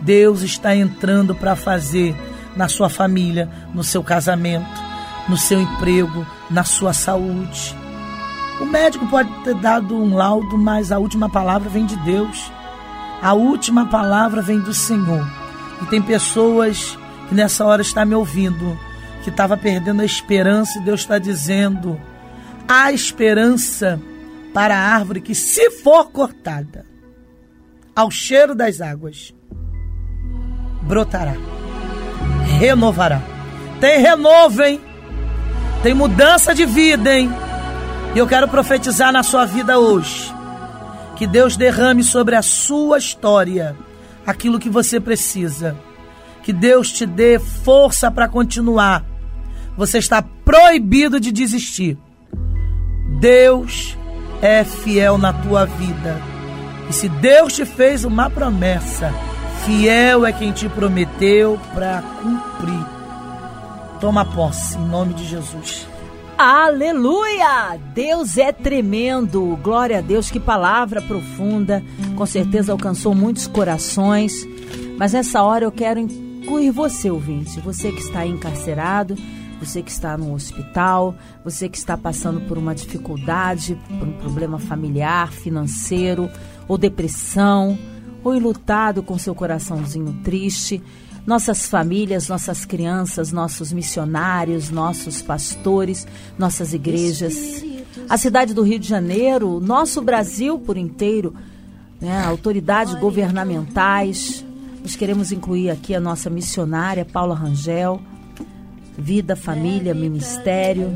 Deus 0.00 0.42
está 0.42 0.74
entrando 0.74 1.34
para 1.34 1.56
fazer 1.56 2.14
na 2.54 2.68
sua 2.68 2.88
família, 2.88 3.48
no 3.72 3.82
seu 3.82 4.02
casamento, 4.02 4.80
no 5.28 5.36
seu 5.36 5.60
emprego, 5.60 6.26
na 6.50 6.62
sua 6.62 6.92
saúde. 6.92 7.83
O 8.60 8.64
médico 8.64 9.06
pode 9.08 9.30
ter 9.42 9.54
dado 9.54 9.96
um 9.96 10.14
laudo, 10.14 10.56
mas 10.56 10.92
a 10.92 10.98
última 10.98 11.28
palavra 11.28 11.68
vem 11.68 11.86
de 11.86 11.96
Deus. 11.96 12.50
A 13.20 13.34
última 13.34 13.86
palavra 13.86 14.42
vem 14.42 14.60
do 14.60 14.72
Senhor. 14.72 15.26
E 15.82 15.86
tem 15.86 16.00
pessoas 16.00 16.98
que 17.28 17.34
nessa 17.34 17.64
hora 17.64 17.82
está 17.82 18.04
me 18.04 18.14
ouvindo, 18.14 18.78
que 19.22 19.30
estava 19.30 19.56
perdendo 19.56 20.02
a 20.02 20.04
esperança, 20.04 20.78
e 20.78 20.82
Deus 20.82 21.00
está 21.00 21.18
dizendo: 21.18 22.00
há 22.68 22.92
esperança 22.92 24.00
para 24.52 24.76
a 24.76 24.94
árvore 24.94 25.20
que, 25.20 25.34
se 25.34 25.70
for 25.70 26.10
cortada, 26.10 26.86
ao 27.94 28.10
cheiro 28.10 28.54
das 28.54 28.80
águas, 28.80 29.34
brotará 30.82 31.34
renovará. 32.54 33.20
Tem 33.80 34.00
renovo, 34.00 34.62
hein? 34.62 34.80
Tem 35.82 35.92
mudança 35.92 36.54
de 36.54 36.64
vida, 36.64 37.14
hein? 37.14 37.30
E 38.14 38.18
eu 38.18 38.26
quero 38.26 38.46
profetizar 38.48 39.12
na 39.12 39.22
sua 39.22 39.44
vida 39.44 39.78
hoje. 39.78 40.32
Que 41.16 41.26
Deus 41.26 41.56
derrame 41.56 42.02
sobre 42.02 42.36
a 42.36 42.42
sua 42.42 42.98
história 42.98 43.76
aquilo 44.26 44.58
que 44.58 44.68
você 44.68 45.00
precisa. 45.00 45.76
Que 46.42 46.52
Deus 46.52 46.92
te 46.92 47.06
dê 47.06 47.38
força 47.38 48.10
para 48.10 48.28
continuar. 48.28 49.04
Você 49.76 49.98
está 49.98 50.22
proibido 50.22 51.18
de 51.18 51.32
desistir. 51.32 51.98
Deus 53.18 53.96
é 54.40 54.62
fiel 54.62 55.18
na 55.18 55.32
tua 55.32 55.64
vida. 55.64 56.20
E 56.88 56.92
se 56.92 57.08
Deus 57.08 57.54
te 57.54 57.64
fez 57.64 58.04
uma 58.04 58.28
promessa, 58.28 59.12
Fiel 59.64 60.26
é 60.26 60.32
quem 60.32 60.52
te 60.52 60.68
prometeu 60.68 61.58
para 61.72 62.02
cumprir. 62.20 62.86
Toma 63.98 64.22
posse 64.22 64.76
em 64.76 64.86
nome 64.86 65.14
de 65.14 65.26
Jesus. 65.26 65.86
Aleluia! 66.36 67.78
Deus 67.94 68.36
é 68.36 68.50
tremendo. 68.50 69.56
Glória 69.62 69.98
a 69.98 70.00
Deus, 70.00 70.32
que 70.32 70.40
palavra 70.40 71.00
profunda. 71.00 71.80
Com 72.16 72.26
certeza 72.26 72.72
alcançou 72.72 73.14
muitos 73.14 73.46
corações. 73.46 74.44
Mas 74.98 75.12
nessa 75.12 75.42
hora 75.44 75.64
eu 75.64 75.70
quero 75.70 76.00
incluir 76.00 76.72
você, 76.72 77.08
ouvinte. 77.08 77.60
Você 77.60 77.92
que 77.92 78.00
está 78.00 78.26
encarcerado, 78.26 79.14
você 79.60 79.80
que 79.80 79.92
está 79.92 80.18
no 80.18 80.34
hospital, 80.34 81.14
você 81.44 81.68
que 81.68 81.78
está 81.78 81.96
passando 81.96 82.40
por 82.48 82.58
uma 82.58 82.74
dificuldade, 82.74 83.78
por 84.00 84.08
um 84.08 84.12
problema 84.14 84.58
familiar, 84.58 85.30
financeiro 85.30 86.28
ou 86.66 86.76
depressão 86.76 87.78
ou 88.24 88.34
enlutado 88.34 89.04
com 89.04 89.16
seu 89.18 89.36
coraçãozinho 89.36 90.20
triste, 90.24 90.82
nossas 91.26 91.68
famílias, 91.68 92.28
nossas 92.28 92.64
crianças, 92.64 93.32
nossos 93.32 93.72
missionários, 93.72 94.70
nossos 94.70 95.22
pastores, 95.22 96.06
nossas 96.38 96.74
igrejas, 96.74 97.64
a 98.08 98.16
cidade 98.18 98.52
do 98.52 98.62
Rio 98.62 98.78
de 98.78 98.88
Janeiro, 98.88 99.60
nosso 99.60 100.02
Brasil 100.02 100.58
por 100.58 100.76
inteiro, 100.76 101.34
né, 102.00 102.22
autoridades 102.24 102.94
governamentais. 102.94 104.44
Nós 104.82 104.96
queremos 104.96 105.32
incluir 105.32 105.70
aqui 105.70 105.94
a 105.94 106.00
nossa 106.00 106.28
missionária 106.28 107.04
Paula 107.04 107.34
Rangel, 107.34 108.00
vida, 108.98 109.34
família, 109.34 109.94
ministério, 109.94 110.92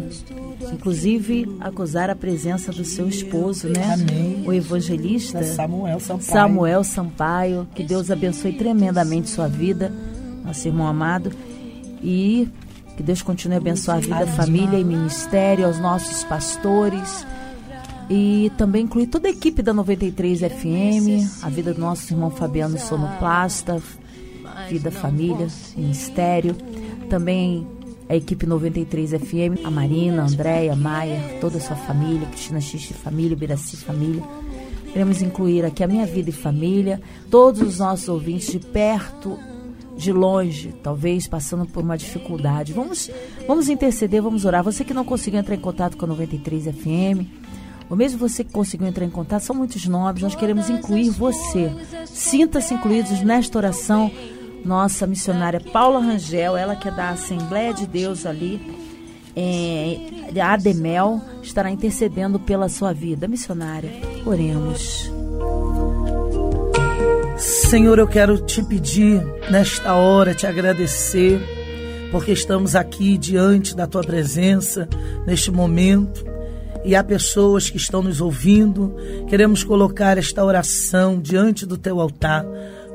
inclusive 0.73 1.57
acusar 1.61 2.11
a 2.11 2.15
presença 2.15 2.71
do 2.71 2.85
seu 2.85 3.09
esposo, 3.09 3.69
né? 3.69 3.95
Amém. 3.95 4.45
O 4.47 4.53
evangelista 4.53 5.43
Samuel 5.43 5.99
Sampaio. 5.99 6.31
Samuel 6.31 6.85
Sampaio. 6.85 7.69
Que 7.75 7.83
Deus 7.83 8.11
abençoe 8.11 8.53
tremendamente 8.53 9.31
sua 9.31 9.49
vida, 9.49 9.93
nosso 10.45 10.67
irmão 10.67 10.87
amado. 10.87 11.33
E 12.03 12.49
que 12.97 13.03
Deus 13.03 13.23
continue 13.23 13.55
a 13.55 13.59
abençoar 13.59 13.99
a 13.99 14.01
vida, 14.01 14.25
a 14.25 14.27
família 14.27 14.79
e 14.79 14.85
ministério, 14.85 15.67
aos 15.67 15.79
nossos 15.79 16.25
pastores. 16.25 17.25
E 18.11 18.51
também 18.57 18.85
incluir 18.85 19.07
toda 19.07 19.29
a 19.29 19.31
equipe 19.31 19.63
da 19.63 19.73
93 19.73 20.41
FM, 20.41 21.43
a 21.43 21.49
vida 21.49 21.75
do 21.75 21.81
nosso 21.81 22.13
irmão 22.13 22.31
Fabiano 22.31 22.79
Sonoplasta, 22.79 23.81
vida, 24.69 24.91
família, 24.91 25.47
ministério. 25.77 26.57
Também 27.09 27.67
a 28.09 28.17
equipe 28.17 28.47
93 28.47 29.11
FM, 29.11 29.65
a 29.65 29.71
Marina, 29.71 30.23
a 30.23 30.27
Andréia, 30.27 30.75
Maia, 30.75 31.21
toda 31.41 31.59
a 31.59 31.61
sua 31.61 31.77
família, 31.77 32.27
Cristina 32.27 32.61
Xixi 32.61 32.95
Família, 32.95 33.37
Biraci 33.37 33.77
Família. 33.77 34.23
Queremos 34.93 35.21
incluir 35.21 35.65
aqui 35.65 35.85
a 35.85 35.87
minha 35.87 36.07
vida 36.07 36.31
e 36.31 36.33
família, 36.33 37.01
todos 37.31 37.61
os 37.61 37.79
nossos 37.79 38.09
ouvintes 38.09 38.51
de 38.51 38.59
perto, 38.59 39.39
de 39.99 40.13
longe, 40.13 40.73
talvez 40.83 41.27
passando 41.27 41.67
por 41.67 41.83
uma 41.83 41.99
dificuldade. 41.99 42.73
Vamos, 42.73 43.11
vamos 43.47 43.69
interceder, 43.69 44.23
vamos 44.23 44.45
orar. 44.45 44.63
Você 44.63 44.85
que 44.85 44.95
não 44.95 45.05
conseguiu 45.05 45.41
entrar 45.41 45.57
em 45.57 45.61
contato 45.61 45.97
com 45.97 46.05
a 46.05 46.09
93 46.09 46.67
FM, 46.67 47.27
ou 47.91 47.97
mesmo 47.97 48.19
você 48.19 48.45
que 48.45 48.53
conseguiu 48.53 48.87
entrar 48.87 49.05
em 49.05 49.11
contato, 49.11 49.43
são 49.43 49.57
muitos 49.57 49.85
nomes, 49.87 50.23
nós 50.23 50.37
queremos 50.37 50.71
incluir 50.71 51.11
você. 51.11 51.73
Sinta-se 52.07 52.73
incluídos 52.73 53.21
nesta 53.23 53.59
oração 53.59 54.11
nossa 54.65 55.07
missionária 55.07 55.61
Paula 55.61 56.01
Rangel, 56.01 56.57
ela 56.57 56.77
que 56.77 56.89
é 56.89 56.91
da 56.91 57.11
Assembleia 57.11 57.73
de 57.73 57.87
Deus 57.87 58.27
ali, 58.27 58.61
é, 59.35 60.41
a 60.41 60.53
Ademel, 60.53 61.21
estará 61.43 61.71
intercedendo 61.71 62.39
pela 62.39 62.69
sua 62.69 62.93
vida. 62.93 63.27
Missionária, 63.27 63.91
oremos. 64.27 65.18
Senhor, 67.39 68.01
eu 68.01 68.09
quero 68.09 68.37
te 68.37 68.61
pedir 68.65 69.25
nesta 69.49 69.95
hora, 69.95 70.35
te 70.35 70.45
agradecer, 70.45 71.41
porque 72.11 72.33
estamos 72.33 72.75
aqui 72.75 73.17
diante 73.17 73.77
da 73.77 73.87
tua 73.87 74.03
presença, 74.03 74.89
neste 75.25 75.49
momento, 75.49 76.27
e 76.85 76.97
há 76.97 77.05
pessoas 77.05 77.71
que 77.71 77.77
estão 77.77 78.03
nos 78.03 78.21
ouvindo. 78.21 78.93
Queremos 79.29 79.63
colocar 79.63 80.19
esta 80.19 80.45
oração 80.45 81.21
diante 81.21 81.65
do 81.65 81.79
teu 81.79 82.01
altar 82.01 82.45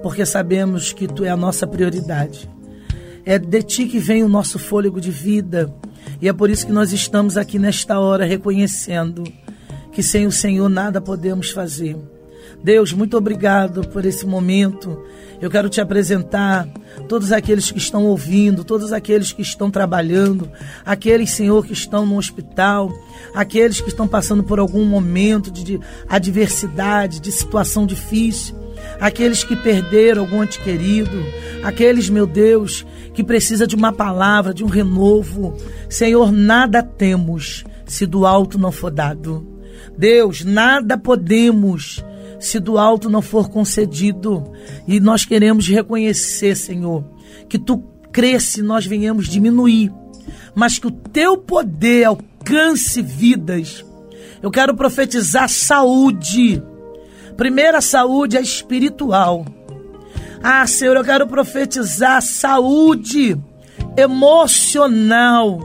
porque 0.02 0.26
sabemos 0.26 0.92
que 0.92 1.08
tu 1.08 1.24
é 1.24 1.30
a 1.30 1.38
nossa 1.38 1.66
prioridade. 1.66 2.50
É 3.26 3.40
de 3.40 3.64
ti 3.64 3.86
que 3.86 3.98
vem 3.98 4.26
o 4.26 4.28
nosso 4.28 4.60
fôlego 4.60 5.00
de 5.00 5.10
vida. 5.10 5.74
E 6.22 6.28
é 6.28 6.34
por 6.34 6.50
isso 6.50 6.66
que 6.68 6.74
nós 6.74 6.92
estamos 6.92 7.38
aqui 7.38 7.58
nesta 7.58 7.98
hora 7.98 8.26
reconhecendo 8.26 9.24
que 9.94 10.04
sem 10.04 10.28
o 10.28 10.32
Senhor 10.32 10.68
nada 10.68 11.00
podemos 11.00 11.52
fazer. 11.52 11.96
Deus, 12.62 12.94
muito 12.94 13.18
obrigado 13.18 13.88
por 13.90 14.06
esse 14.06 14.26
momento. 14.26 15.02
Eu 15.42 15.50
quero 15.50 15.70
te 15.70 15.82
apresentar 15.82 16.68
todos 17.08 17.32
aqueles 17.32 17.70
que 17.72 17.78
estão 17.78 18.06
ouvindo, 18.06 18.64
todos 18.64 18.94
aqueles 18.94 19.32
que 19.32 19.42
estão 19.42 19.70
trabalhando, 19.70 20.50
aqueles, 20.86 21.32
Senhor, 21.32 21.66
que 21.66 21.74
estão 21.74 22.06
no 22.06 22.18
hospital, 22.18 22.92
aqueles 23.36 23.82
que 23.82 23.90
estão 23.90 24.08
passando 24.08 24.44
por 24.44 24.60
algum 24.60 24.86
momento 24.86 25.52
de 25.52 25.80
adversidade, 26.08 27.20
de 27.20 27.32
situação 27.32 27.86
difícil, 27.86 28.56
aqueles 29.00 29.44
que 29.44 29.56
perderam 29.56 30.22
algum 30.22 30.44
ente 30.44 30.60
querido, 30.60 31.26
aqueles, 31.64 32.10
meu 32.10 32.26
Deus, 32.26 32.86
que 33.14 33.24
precisa 33.24 33.68
de 33.68 33.76
uma 33.76 33.92
palavra, 33.92 34.54
de 34.54 34.64
um 34.64 34.68
renovo. 34.68 35.58
Senhor, 35.90 36.32
nada 36.32 36.82
temos 36.82 37.66
se 37.86 38.06
do 38.06 38.26
alto 38.26 38.58
não 38.58 38.72
for 38.72 38.92
dado. 38.92 39.46
Deus, 39.98 40.44
nada 40.44 40.98
podemos 40.98 42.04
se 42.46 42.60
do 42.60 42.78
alto 42.78 43.10
não 43.10 43.22
for 43.22 43.50
concedido. 43.50 44.52
E 44.88 45.00
nós 45.00 45.26
queremos 45.26 45.68
reconhecer, 45.68 46.56
Senhor, 46.56 47.04
que 47.48 47.58
tu 47.58 47.78
cresce 48.12 48.60
e 48.60 48.64
nós 48.64 48.86
venhamos 48.86 49.28
diminuir, 49.28 49.92
mas 50.54 50.78
que 50.78 50.88
o 50.88 50.92
teu 50.92 51.38
poder 51.38 52.06
alcance 52.06 53.02
vidas. 53.02 53.84
Eu 54.42 54.52
quero 54.52 54.76
profetizar 54.76 55.50
saúde. 55.50 56.62
Primeira 57.38 57.82
saúde 57.82 58.38
é 58.38 58.42
espiritual. 58.42 59.46
Ah, 60.44 60.68
Senhor, 60.68 60.98
eu 60.98 61.04
quero 61.04 61.26
profetizar 61.26 62.22
saúde 62.22 63.38
emocional 63.98 65.60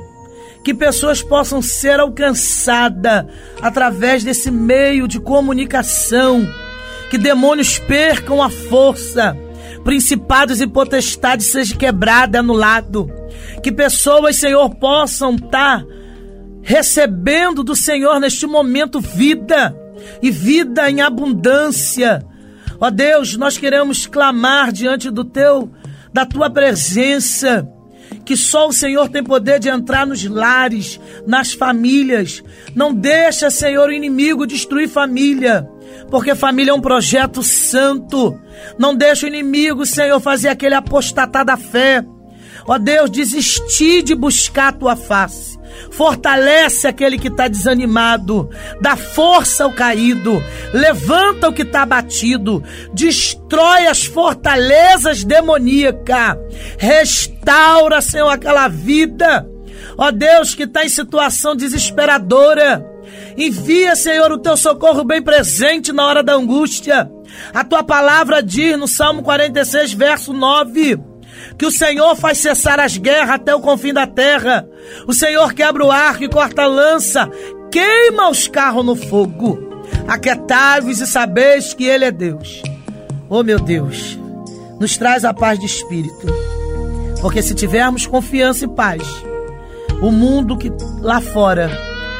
que 0.62 0.74
pessoas 0.74 1.22
possam 1.22 1.62
ser 1.62 1.98
alcançadas 1.98 3.24
através 3.62 4.22
desse 4.22 4.50
meio 4.50 5.08
de 5.08 5.18
comunicação, 5.18 6.46
que 7.10 7.18
demônios 7.18 7.78
percam 7.78 8.42
a 8.42 8.50
força, 8.50 9.36
principados 9.84 10.60
e 10.60 10.66
potestades 10.66 11.46
sejam 11.46 11.78
quebrados, 11.78 12.38
anulados, 12.38 13.06
que 13.62 13.72
pessoas, 13.72 14.36
Senhor, 14.36 14.74
possam 14.76 15.34
estar 15.34 15.84
recebendo 16.62 17.64
do 17.64 17.74
Senhor 17.74 18.20
neste 18.20 18.46
momento 18.46 19.00
vida 19.00 19.74
e 20.20 20.30
vida 20.30 20.90
em 20.90 21.00
abundância. 21.00 22.24
Ó 22.80 22.90
Deus, 22.90 23.36
nós 23.36 23.56
queremos 23.56 24.06
clamar 24.06 24.72
diante 24.72 25.10
do 25.10 25.24
teu 25.24 25.70
da 26.12 26.24
tua 26.24 26.50
presença 26.50 27.66
que 28.24 28.36
só 28.36 28.68
o 28.68 28.72
Senhor 28.72 29.08
tem 29.08 29.22
poder 29.22 29.58
de 29.58 29.68
entrar 29.68 30.06
nos 30.06 30.22
lares, 30.24 31.00
nas 31.26 31.52
famílias. 31.52 32.42
Não 32.74 32.92
deixa, 32.92 33.50
Senhor, 33.50 33.88
o 33.88 33.92
inimigo 33.92 34.46
destruir 34.46 34.88
família, 34.88 35.66
porque 36.10 36.34
família 36.34 36.70
é 36.70 36.74
um 36.74 36.80
projeto 36.80 37.42
santo. 37.42 38.38
Não 38.78 38.94
deixa 38.94 39.26
o 39.26 39.28
inimigo, 39.28 39.84
Senhor, 39.84 40.20
fazer 40.20 40.48
aquele 40.48 40.74
apostatar 40.74 41.44
da 41.44 41.56
fé. 41.56 42.04
Ó 42.66 42.76
Deus, 42.78 43.10
desistir 43.10 44.02
de 44.02 44.14
buscar 44.14 44.68
a 44.68 44.72
tua 44.72 44.96
face. 44.96 45.58
Fortalece 45.90 46.86
aquele 46.86 47.18
que 47.18 47.28
está 47.28 47.48
desanimado, 47.48 48.50
dá 48.80 48.96
força 48.96 49.64
ao 49.64 49.72
caído, 49.72 50.42
levanta 50.72 51.48
o 51.48 51.52
que 51.52 51.62
está 51.62 51.82
abatido, 51.82 52.62
destrói 52.92 53.86
as 53.86 54.04
fortalezas 54.04 55.24
demoníacas, 55.24 56.36
restaura, 56.78 58.00
Senhor, 58.00 58.28
aquela 58.28 58.66
vida, 58.68 59.46
ó 59.96 60.10
Deus, 60.10 60.54
que 60.54 60.64
está 60.64 60.84
em 60.84 60.88
situação 60.88 61.54
desesperadora. 61.54 62.84
Envia, 63.36 63.94
Senhor, 63.94 64.30
o 64.32 64.38
teu 64.38 64.56
socorro 64.56 65.04
bem 65.04 65.22
presente 65.22 65.92
na 65.92 66.06
hora 66.06 66.22
da 66.22 66.34
angústia. 66.34 67.10
A 67.52 67.64
tua 67.64 67.82
palavra 67.82 68.42
diz 68.42 68.78
no 68.78 68.88
Salmo 68.88 69.22
46, 69.22 69.92
verso 69.92 70.32
9 70.32 70.98
que 71.56 71.66
o 71.66 71.70
Senhor 71.70 72.16
faz 72.16 72.38
cessar 72.38 72.78
as 72.80 72.96
guerras 72.96 73.30
até 73.30 73.54
o 73.54 73.60
confim 73.60 73.92
da 73.92 74.06
terra. 74.06 74.68
O 75.06 75.12
Senhor 75.12 75.52
quebra 75.52 75.84
o 75.84 75.90
arco 75.90 76.24
e 76.24 76.28
corta 76.28 76.62
a 76.62 76.66
lança, 76.66 77.28
queima 77.70 78.28
os 78.28 78.48
carros 78.48 78.84
no 78.84 78.94
fogo. 78.94 79.58
Aquietai-vos 80.06 81.00
e 81.00 81.06
sabeis 81.06 81.74
que 81.74 81.84
Ele 81.84 82.04
é 82.04 82.10
Deus. 82.10 82.62
Oh 83.28 83.42
meu 83.42 83.58
Deus, 83.58 84.18
nos 84.80 84.96
traz 84.96 85.24
a 85.24 85.34
paz 85.34 85.58
de 85.58 85.66
espírito. 85.66 86.26
Porque 87.20 87.42
se 87.42 87.54
tivermos 87.54 88.06
confiança 88.06 88.64
e 88.64 88.68
paz, 88.68 89.02
o 90.00 90.10
mundo 90.10 90.56
que 90.56 90.72
lá 91.00 91.20
fora, 91.20 91.70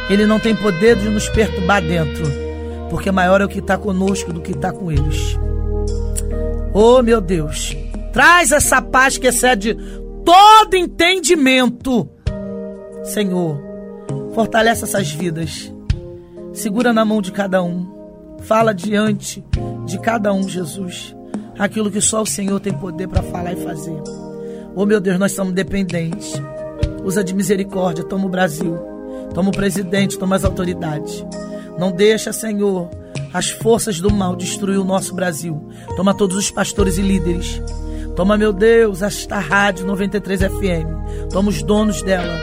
ele 0.08 0.26
não 0.26 0.38
tem 0.38 0.54
poder 0.54 0.96
de 0.96 1.08
nos 1.08 1.28
perturbar 1.28 1.82
dentro. 1.82 2.24
Porque 2.90 3.10
maior 3.10 3.40
é 3.40 3.44
o 3.44 3.48
que 3.48 3.58
está 3.58 3.76
conosco 3.76 4.32
do 4.32 4.40
que 4.40 4.52
está 4.52 4.72
com 4.72 4.90
eles. 4.90 5.38
Oh 6.72 7.02
meu 7.02 7.20
Deus, 7.20 7.76
Traz 8.12 8.52
essa 8.52 8.80
paz 8.80 9.18
que 9.18 9.26
excede 9.26 9.76
todo 10.24 10.74
entendimento. 10.74 12.08
Senhor, 13.04 13.62
fortalece 14.34 14.84
essas 14.84 15.10
vidas. 15.10 15.72
Segura 16.52 16.92
na 16.92 17.04
mão 17.04 17.20
de 17.22 17.30
cada 17.30 17.62
um. 17.62 17.86
Fala 18.40 18.72
diante 18.72 19.44
de 19.84 20.00
cada 20.00 20.32
um, 20.32 20.48
Jesus. 20.48 21.14
Aquilo 21.58 21.90
que 21.90 22.00
só 22.00 22.22
o 22.22 22.26
Senhor 22.26 22.58
tem 22.60 22.72
poder 22.72 23.08
para 23.08 23.22
falar 23.22 23.52
e 23.52 23.62
fazer. 23.62 24.02
Oh 24.74 24.86
meu 24.86 25.00
Deus, 25.00 25.18
nós 25.18 25.32
somos 25.32 25.52
dependentes. 25.52 26.32
Usa 27.04 27.22
de 27.22 27.34
misericórdia, 27.34 28.04
toma 28.04 28.26
o 28.26 28.30
Brasil. 28.30 28.76
Toma 29.34 29.50
o 29.50 29.52
presidente, 29.52 30.18
toma 30.18 30.36
as 30.36 30.44
autoridades. 30.44 31.24
Não 31.78 31.92
deixa, 31.92 32.32
Senhor, 32.32 32.90
as 33.32 33.50
forças 33.50 34.00
do 34.00 34.12
mal 34.12 34.34
destruir 34.34 34.78
o 34.78 34.84
nosso 34.84 35.14
Brasil. 35.14 35.68
Toma 35.96 36.14
todos 36.14 36.36
os 36.36 36.50
pastores 36.50 36.98
e 36.98 37.02
líderes. 37.02 37.62
Toma, 38.16 38.36
meu 38.36 38.52
Deus, 38.52 39.02
esta 39.02 39.38
rádio 39.38 39.86
93 39.86 40.40
FM. 40.40 41.30
Toma 41.32 41.50
os 41.50 41.62
donos 41.62 42.02
dela. 42.02 42.36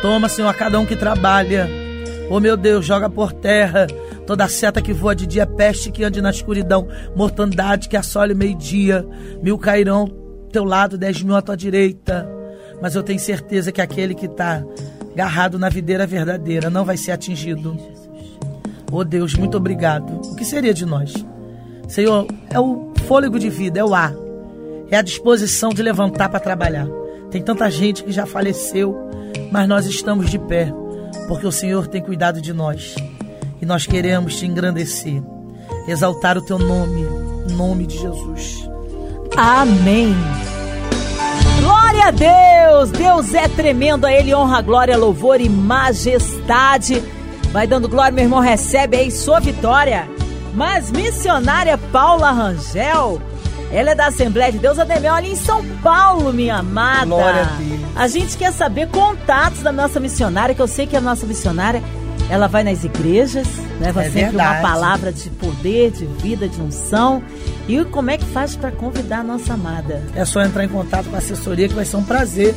Toma, 0.00 0.28
Senhor, 0.28 0.48
a 0.48 0.54
cada 0.54 0.78
um 0.78 0.86
que 0.86 0.96
trabalha. 0.96 1.68
Oh, 2.30 2.40
meu 2.40 2.56
Deus, 2.56 2.84
joga 2.86 3.10
por 3.10 3.32
terra 3.32 3.86
toda 4.28 4.46
seta 4.46 4.82
que 4.82 4.92
voa 4.92 5.14
de 5.14 5.26
dia, 5.26 5.46
peste 5.46 5.90
que 5.90 6.04
ande 6.04 6.20
na 6.20 6.28
escuridão, 6.28 6.86
mortandade 7.16 7.88
que 7.88 7.96
assole 7.96 8.34
meio-dia. 8.34 9.06
Mil 9.42 9.56
cairão 9.56 10.00
ao 10.00 10.08
teu 10.52 10.64
lado, 10.64 10.98
dez 10.98 11.22
mil 11.22 11.34
à 11.34 11.40
tua 11.40 11.56
direita. 11.56 12.28
Mas 12.80 12.94
eu 12.94 13.02
tenho 13.02 13.18
certeza 13.18 13.72
que 13.72 13.80
aquele 13.80 14.14
que 14.14 14.26
está 14.26 14.62
agarrado 15.20 15.58
na 15.58 15.68
videira 15.68 16.06
verdadeira 16.06 16.70
não 16.70 16.84
vai 16.84 16.96
ser 16.96 17.12
atingido. 17.12 17.76
Oh 18.90 19.04
Deus, 19.04 19.34
muito 19.34 19.56
obrigado. 19.56 20.20
O 20.30 20.36
que 20.36 20.44
seria 20.44 20.72
de 20.72 20.86
nós? 20.86 21.12
Senhor, 21.88 22.26
é 22.50 22.60
o 22.60 22.92
fôlego 23.06 23.38
de 23.38 23.50
vida, 23.50 23.80
é 23.80 23.84
o 23.84 23.94
ar 23.94 24.14
é 24.90 24.96
a 24.96 25.02
disposição 25.02 25.70
de 25.70 25.82
levantar 25.82 26.28
para 26.28 26.40
trabalhar. 26.40 26.86
Tem 27.30 27.42
tanta 27.42 27.70
gente 27.70 28.02
que 28.02 28.12
já 28.12 28.26
faleceu, 28.26 28.96
mas 29.50 29.68
nós 29.68 29.86
estamos 29.86 30.30
de 30.30 30.38
pé, 30.38 30.72
porque 31.26 31.46
o 31.46 31.52
Senhor 31.52 31.86
tem 31.86 32.02
cuidado 32.02 32.40
de 32.40 32.52
nós. 32.52 32.94
E 33.60 33.66
nós 33.66 33.86
queremos 33.86 34.38
te 34.38 34.46
engrandecer, 34.46 35.22
exaltar 35.86 36.38
o 36.38 36.42
teu 36.42 36.58
nome, 36.58 37.06
em 37.48 37.52
nome 37.54 37.86
de 37.86 37.98
Jesus. 37.98 38.68
Amém. 39.36 40.14
Glória 41.98 42.08
a 42.08 42.10
Deus! 42.12 42.90
Deus 42.92 43.34
é 43.34 43.48
tremendo, 43.48 44.06
a 44.06 44.12
Ele 44.12 44.32
honra, 44.32 44.62
glória, 44.62 44.96
louvor 44.96 45.40
e 45.40 45.48
majestade. 45.48 47.02
Vai 47.50 47.66
dando 47.66 47.88
glória, 47.88 48.12
meu 48.12 48.22
irmão, 48.22 48.38
recebe 48.38 48.96
aí 48.96 49.10
sua 49.10 49.40
vitória. 49.40 50.08
Mas 50.54 50.92
missionária 50.92 51.76
Paula 51.76 52.30
Rangel 52.30 53.20
ela 53.70 53.90
é 53.90 53.94
da 53.94 54.06
Assembleia 54.06 54.50
de 54.50 54.58
Deus 54.58 54.78
Ademel, 54.78 55.12
ali 55.12 55.32
em 55.32 55.36
São 55.36 55.62
Paulo, 55.82 56.32
minha 56.32 56.56
amada. 56.56 57.04
Glória 57.04 57.42
a 57.42 57.44
Deus. 57.44 57.80
A 57.94 58.08
gente 58.08 58.36
quer 58.38 58.52
saber 58.52 58.88
contatos 58.88 59.60
da 59.60 59.70
nossa 59.70 60.00
missionária, 60.00 60.54
que 60.54 60.62
eu 60.62 60.68
sei 60.68 60.86
que 60.86 60.96
a 60.96 61.00
nossa 61.00 61.26
missionária, 61.26 61.82
ela 62.30 62.46
vai 62.46 62.62
nas 62.62 62.84
igrejas, 62.84 63.48
leva 63.80 64.02
é 64.02 64.04
sempre 64.04 64.30
verdade. 64.30 64.60
uma 64.60 64.70
palavra 64.70 65.12
de 65.12 65.30
poder, 65.30 65.90
de 65.90 66.04
vida, 66.04 66.48
de 66.48 66.60
unção. 66.60 67.22
E 67.66 67.82
como 67.86 68.10
é 68.10 68.18
que 68.18 68.26
faz 68.26 68.54
para 68.54 68.70
convidar 68.70 69.20
a 69.20 69.24
nossa 69.24 69.54
amada? 69.54 70.02
É 70.14 70.24
só 70.24 70.42
entrar 70.42 70.64
em 70.64 70.68
contato 70.68 71.08
com 71.08 71.14
a 71.14 71.18
assessoria, 71.18 71.68
que 71.68 71.74
vai 71.74 71.84
ser 71.84 71.96
um 71.96 72.04
prazer 72.04 72.54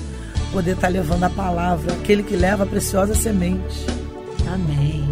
poder 0.52 0.72
estar 0.72 0.88
tá 0.88 0.94
levando 0.94 1.24
a 1.24 1.30
palavra, 1.30 1.94
aquele 1.94 2.24
que 2.24 2.36
leva 2.36 2.64
a 2.64 2.68
preciosa 2.68 3.16
semente. 3.16 3.86
Amém. 4.54 5.08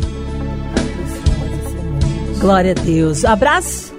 A 0.72 0.82
preciosa 0.82 1.70
semente. 1.70 2.40
Glória 2.40 2.72
a 2.72 2.82
Deus. 2.82 3.24
Abraço. 3.24 3.94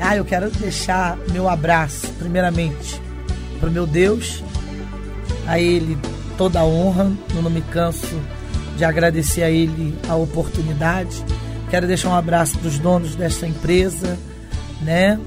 Ah, 0.00 0.16
eu 0.16 0.24
quero 0.24 0.50
deixar 0.50 1.16
meu 1.32 1.48
abraço, 1.48 2.08
primeiramente, 2.18 3.00
para 3.58 3.68
o 3.68 3.72
meu 3.72 3.86
Deus, 3.86 4.42
a 5.46 5.58
Ele 5.58 5.96
toda 6.36 6.60
a 6.60 6.64
honra, 6.64 7.10
eu 7.34 7.42
não 7.42 7.50
me 7.50 7.62
canso 7.62 8.14
de 8.76 8.84
agradecer 8.84 9.42
a 9.42 9.50
Ele 9.50 9.96
a 10.08 10.14
oportunidade. 10.16 11.24
Quero 11.70 11.86
deixar 11.86 12.10
um 12.10 12.14
abraço 12.14 12.58
para 12.58 12.68
os 12.68 12.78
donos 12.78 13.14
desta 13.16 13.46
empresa, 13.46 14.16
né, 14.82 15.18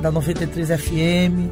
da 0.00 0.10
93 0.10 0.68
FM. 0.68 1.50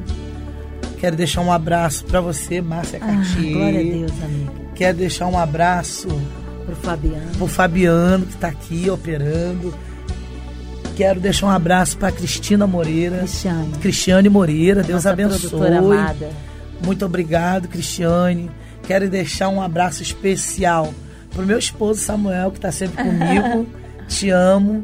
Quero 0.99 1.17
deixar 1.17 1.41
um 1.43 1.53
abraço 1.53 2.05
para 2.05 2.21
você, 2.21 2.61
Márcia 2.61 2.99
Ah, 3.03 3.07
Cartier. 3.07 3.53
glória 3.53 3.81
a 3.81 3.83
Deus, 3.83 4.13
amiga. 4.23 4.53
Quero 4.75 4.99
deixar 4.99 5.27
um 5.27 5.39
abraço 5.39 6.09
Pro 6.67 6.77
Fabiano. 6.77 7.31
pro 7.39 7.47
Fabiano, 7.47 8.27
que 8.27 8.35
está 8.35 8.49
aqui 8.49 8.89
operando. 8.91 9.75
Quero 10.97 11.21
deixar 11.21 11.47
um 11.47 11.51
abraço 11.51 11.97
para 11.99 12.13
Cristina 12.13 12.67
Moreira. 12.67 13.19
Cristiane. 13.19 13.73
Cristiane 13.81 14.29
Moreira, 14.29 14.83
Deus 14.83 15.05
nossa 15.05 15.11
abençoe. 15.11 15.67
amada. 15.77 16.31
Muito 16.85 17.05
obrigado, 17.05 17.69
Cristiane. 17.69 18.51
Quero 18.87 19.09
deixar 19.11 19.49
um 19.49 19.61
abraço 19.61 20.03
especial 20.03 20.93
pro 21.35 21.45
meu 21.45 21.59
esposo 21.59 22.01
Samuel, 22.01 22.51
que 22.51 22.59
está 22.59 22.73
sempre 22.73 23.03
comigo. 23.03 23.67
Te 24.09 24.31
amo. 24.31 24.83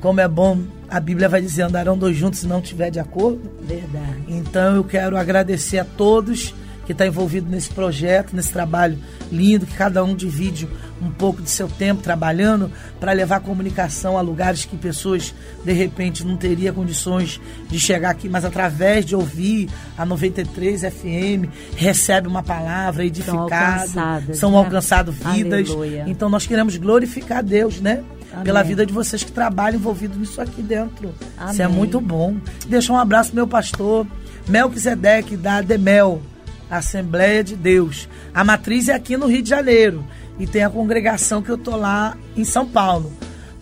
Como 0.00 0.20
é 0.20 0.28
bom, 0.28 0.60
a 0.88 1.00
Bíblia 1.00 1.28
vai 1.28 1.40
dizer, 1.40 1.62
andarão 1.62 1.98
dois 1.98 2.16
juntos 2.16 2.40
se 2.40 2.46
não 2.46 2.60
tiver 2.60 2.90
de 2.90 3.00
acordo. 3.00 3.40
Verdade. 3.60 4.24
Então 4.28 4.76
eu 4.76 4.84
quero 4.84 5.16
agradecer 5.16 5.78
a 5.78 5.84
todos 5.84 6.54
que 6.88 6.92
estão 6.92 7.06
envolvidos 7.06 7.50
nesse 7.50 7.68
projeto, 7.68 8.34
nesse 8.34 8.50
trabalho 8.50 8.98
lindo, 9.30 9.66
que 9.66 9.74
cada 9.74 10.02
um 10.02 10.14
divide 10.14 10.66
um 11.02 11.10
pouco 11.10 11.42
de 11.42 11.50
seu 11.50 11.68
tempo 11.68 12.02
trabalhando 12.02 12.72
para 12.98 13.12
levar 13.12 13.40
comunicação 13.40 14.16
a 14.16 14.22
lugares 14.22 14.64
que 14.64 14.74
pessoas 14.74 15.34
de 15.62 15.72
repente 15.74 16.24
não 16.24 16.38
teriam 16.38 16.74
condições 16.74 17.38
de 17.68 17.78
chegar 17.78 18.08
aqui, 18.08 18.26
mas 18.26 18.42
através 18.42 19.04
de 19.04 19.14
ouvir 19.14 19.68
a 19.98 20.06
93 20.06 20.80
FM 20.80 21.52
recebe 21.76 22.26
uma 22.26 22.42
palavra 22.42 23.04
edificada, 23.04 23.42
alcançadas, 23.42 24.38
são 24.38 24.52
né? 24.52 24.56
alcançadas 24.56 25.14
vidas. 25.14 25.68
Aleluia. 25.68 26.04
Então 26.06 26.30
nós 26.30 26.46
queremos 26.46 26.74
glorificar 26.78 27.44
Deus, 27.44 27.82
né? 27.82 28.02
Amém. 28.32 28.44
Pela 28.44 28.62
vida 28.62 28.86
de 28.86 28.94
vocês 28.94 29.22
que 29.22 29.30
trabalham 29.30 29.78
envolvidos 29.78 30.16
nisso 30.16 30.40
aqui 30.40 30.62
dentro. 30.62 31.14
Isso 31.50 31.60
é 31.60 31.66
Amém. 31.66 31.76
muito 31.76 32.00
bom. 32.00 32.38
Deixa 32.66 32.94
um 32.94 32.96
abraço 32.96 33.28
pro 33.28 33.36
meu 33.36 33.46
pastor, 33.46 34.06
Melquisedeque, 34.48 35.36
da 35.36 35.60
Demel, 35.60 36.22
Assembleia 36.70 37.42
de 37.42 37.56
Deus. 37.56 38.08
A 38.34 38.44
matriz 38.44 38.88
é 38.88 38.94
aqui 38.94 39.16
no 39.16 39.26
Rio 39.26 39.42
de 39.42 39.48
Janeiro. 39.48 40.04
E 40.38 40.46
tem 40.46 40.62
a 40.62 40.70
congregação 40.70 41.42
que 41.42 41.50
eu 41.50 41.58
tô 41.58 41.76
lá 41.76 42.16
em 42.36 42.44
São 42.44 42.66
Paulo. 42.66 43.12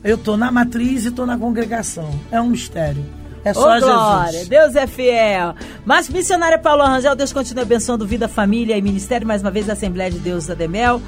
Eu 0.05 0.19
tô 0.19 0.37
na 0.37 0.51
matriz 0.51 1.07
e 1.07 1.11
tô 1.11 1.25
na 1.25 1.39
congregação. 1.39 2.11
É 2.31 2.41
um 2.41 2.49
mistério. 2.49 3.05
É 3.45 3.53
Ô, 3.53 3.55
só 3.55 3.79
glória, 3.79 4.33
Jesus. 4.33 4.49
Deus 4.49 4.75
é 4.75 4.87
fiel. 4.87 5.55
Mas 5.85 6.09
missionária 6.09 6.59
Paulo 6.59 6.85
Rangel, 6.85 7.15
Deus 7.15 7.33
continue 7.33 7.63
abençoando 7.63 8.07
vida, 8.07 8.27
família 8.27 8.77
e 8.77 8.83
ministério, 8.83 9.27
mais 9.27 9.41
uma 9.41 9.53
vez, 9.53 9.67
da 9.67 9.73
Assembleia 9.73 10.11
de 10.11 10.19
Deus 10.19 10.47
da 10.47 10.55
Demel. 10.55 11.01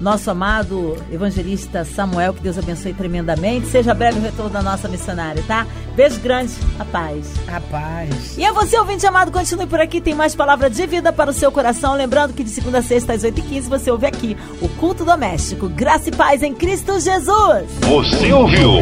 Nosso 0.00 0.30
amado 0.30 0.96
evangelista 1.10 1.84
Samuel, 1.84 2.34
que 2.34 2.42
Deus 2.42 2.58
abençoe 2.58 2.92
tremendamente. 2.92 3.68
Seja 3.68 3.94
breve 3.94 4.18
o 4.18 4.22
retorno 4.22 4.50
da 4.50 4.62
nossa 4.62 4.88
missionária, 4.88 5.42
tá? 5.46 5.66
Beijo 5.94 6.20
grande, 6.20 6.52
a 6.78 6.84
paz. 6.84 7.32
Rapaz. 7.46 8.36
E 8.36 8.44
a 8.44 8.52
você, 8.52 8.78
ouvinte 8.78 9.06
amado, 9.06 9.32
continue 9.32 9.66
por 9.66 9.80
aqui, 9.80 9.98
tem 9.98 10.14
mais 10.14 10.34
palavra 10.34 10.68
de 10.68 10.86
vida 10.86 11.10
para 11.12 11.30
o 11.30 11.32
seu 11.32 11.50
coração. 11.50 11.94
Lembrando 11.94 12.34
que 12.34 12.44
de 12.44 12.50
segunda 12.50 12.78
a 12.78 12.82
sexta, 12.82 13.14
às 13.14 13.22
8h15, 13.22 13.62
você 13.62 13.90
ouve 13.90 14.06
aqui 14.06 14.36
o 14.60 14.68
Culto 14.68 15.04
Doméstico. 15.04 15.68
Graça 15.70 16.10
e 16.10 16.12
paz 16.12 16.42
em 16.42 16.52
Cristo 16.52 17.00
Jesus. 17.00 17.64
Você 17.80 18.32
ouviu? 18.32 18.72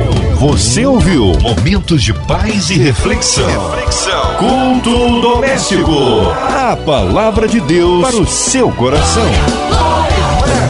Você 0.41 0.85
ouviu? 0.85 1.33
Momentos 1.41 2.03
de 2.03 2.13
paz 2.27 2.71
e 2.71 2.75
reflexão. 2.75 3.47
Reflexão. 3.71 4.37
Culto 4.37 5.21
doméstico. 5.21 5.93
A 6.49 6.77
palavra 6.77 7.47
de 7.47 7.61
Deus 7.61 8.03
para 8.03 8.17
o 8.17 8.27
seu 8.27 8.73
coração. 8.73 9.25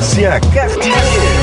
Márcia 0.04 0.38
Cartier. 0.52 1.33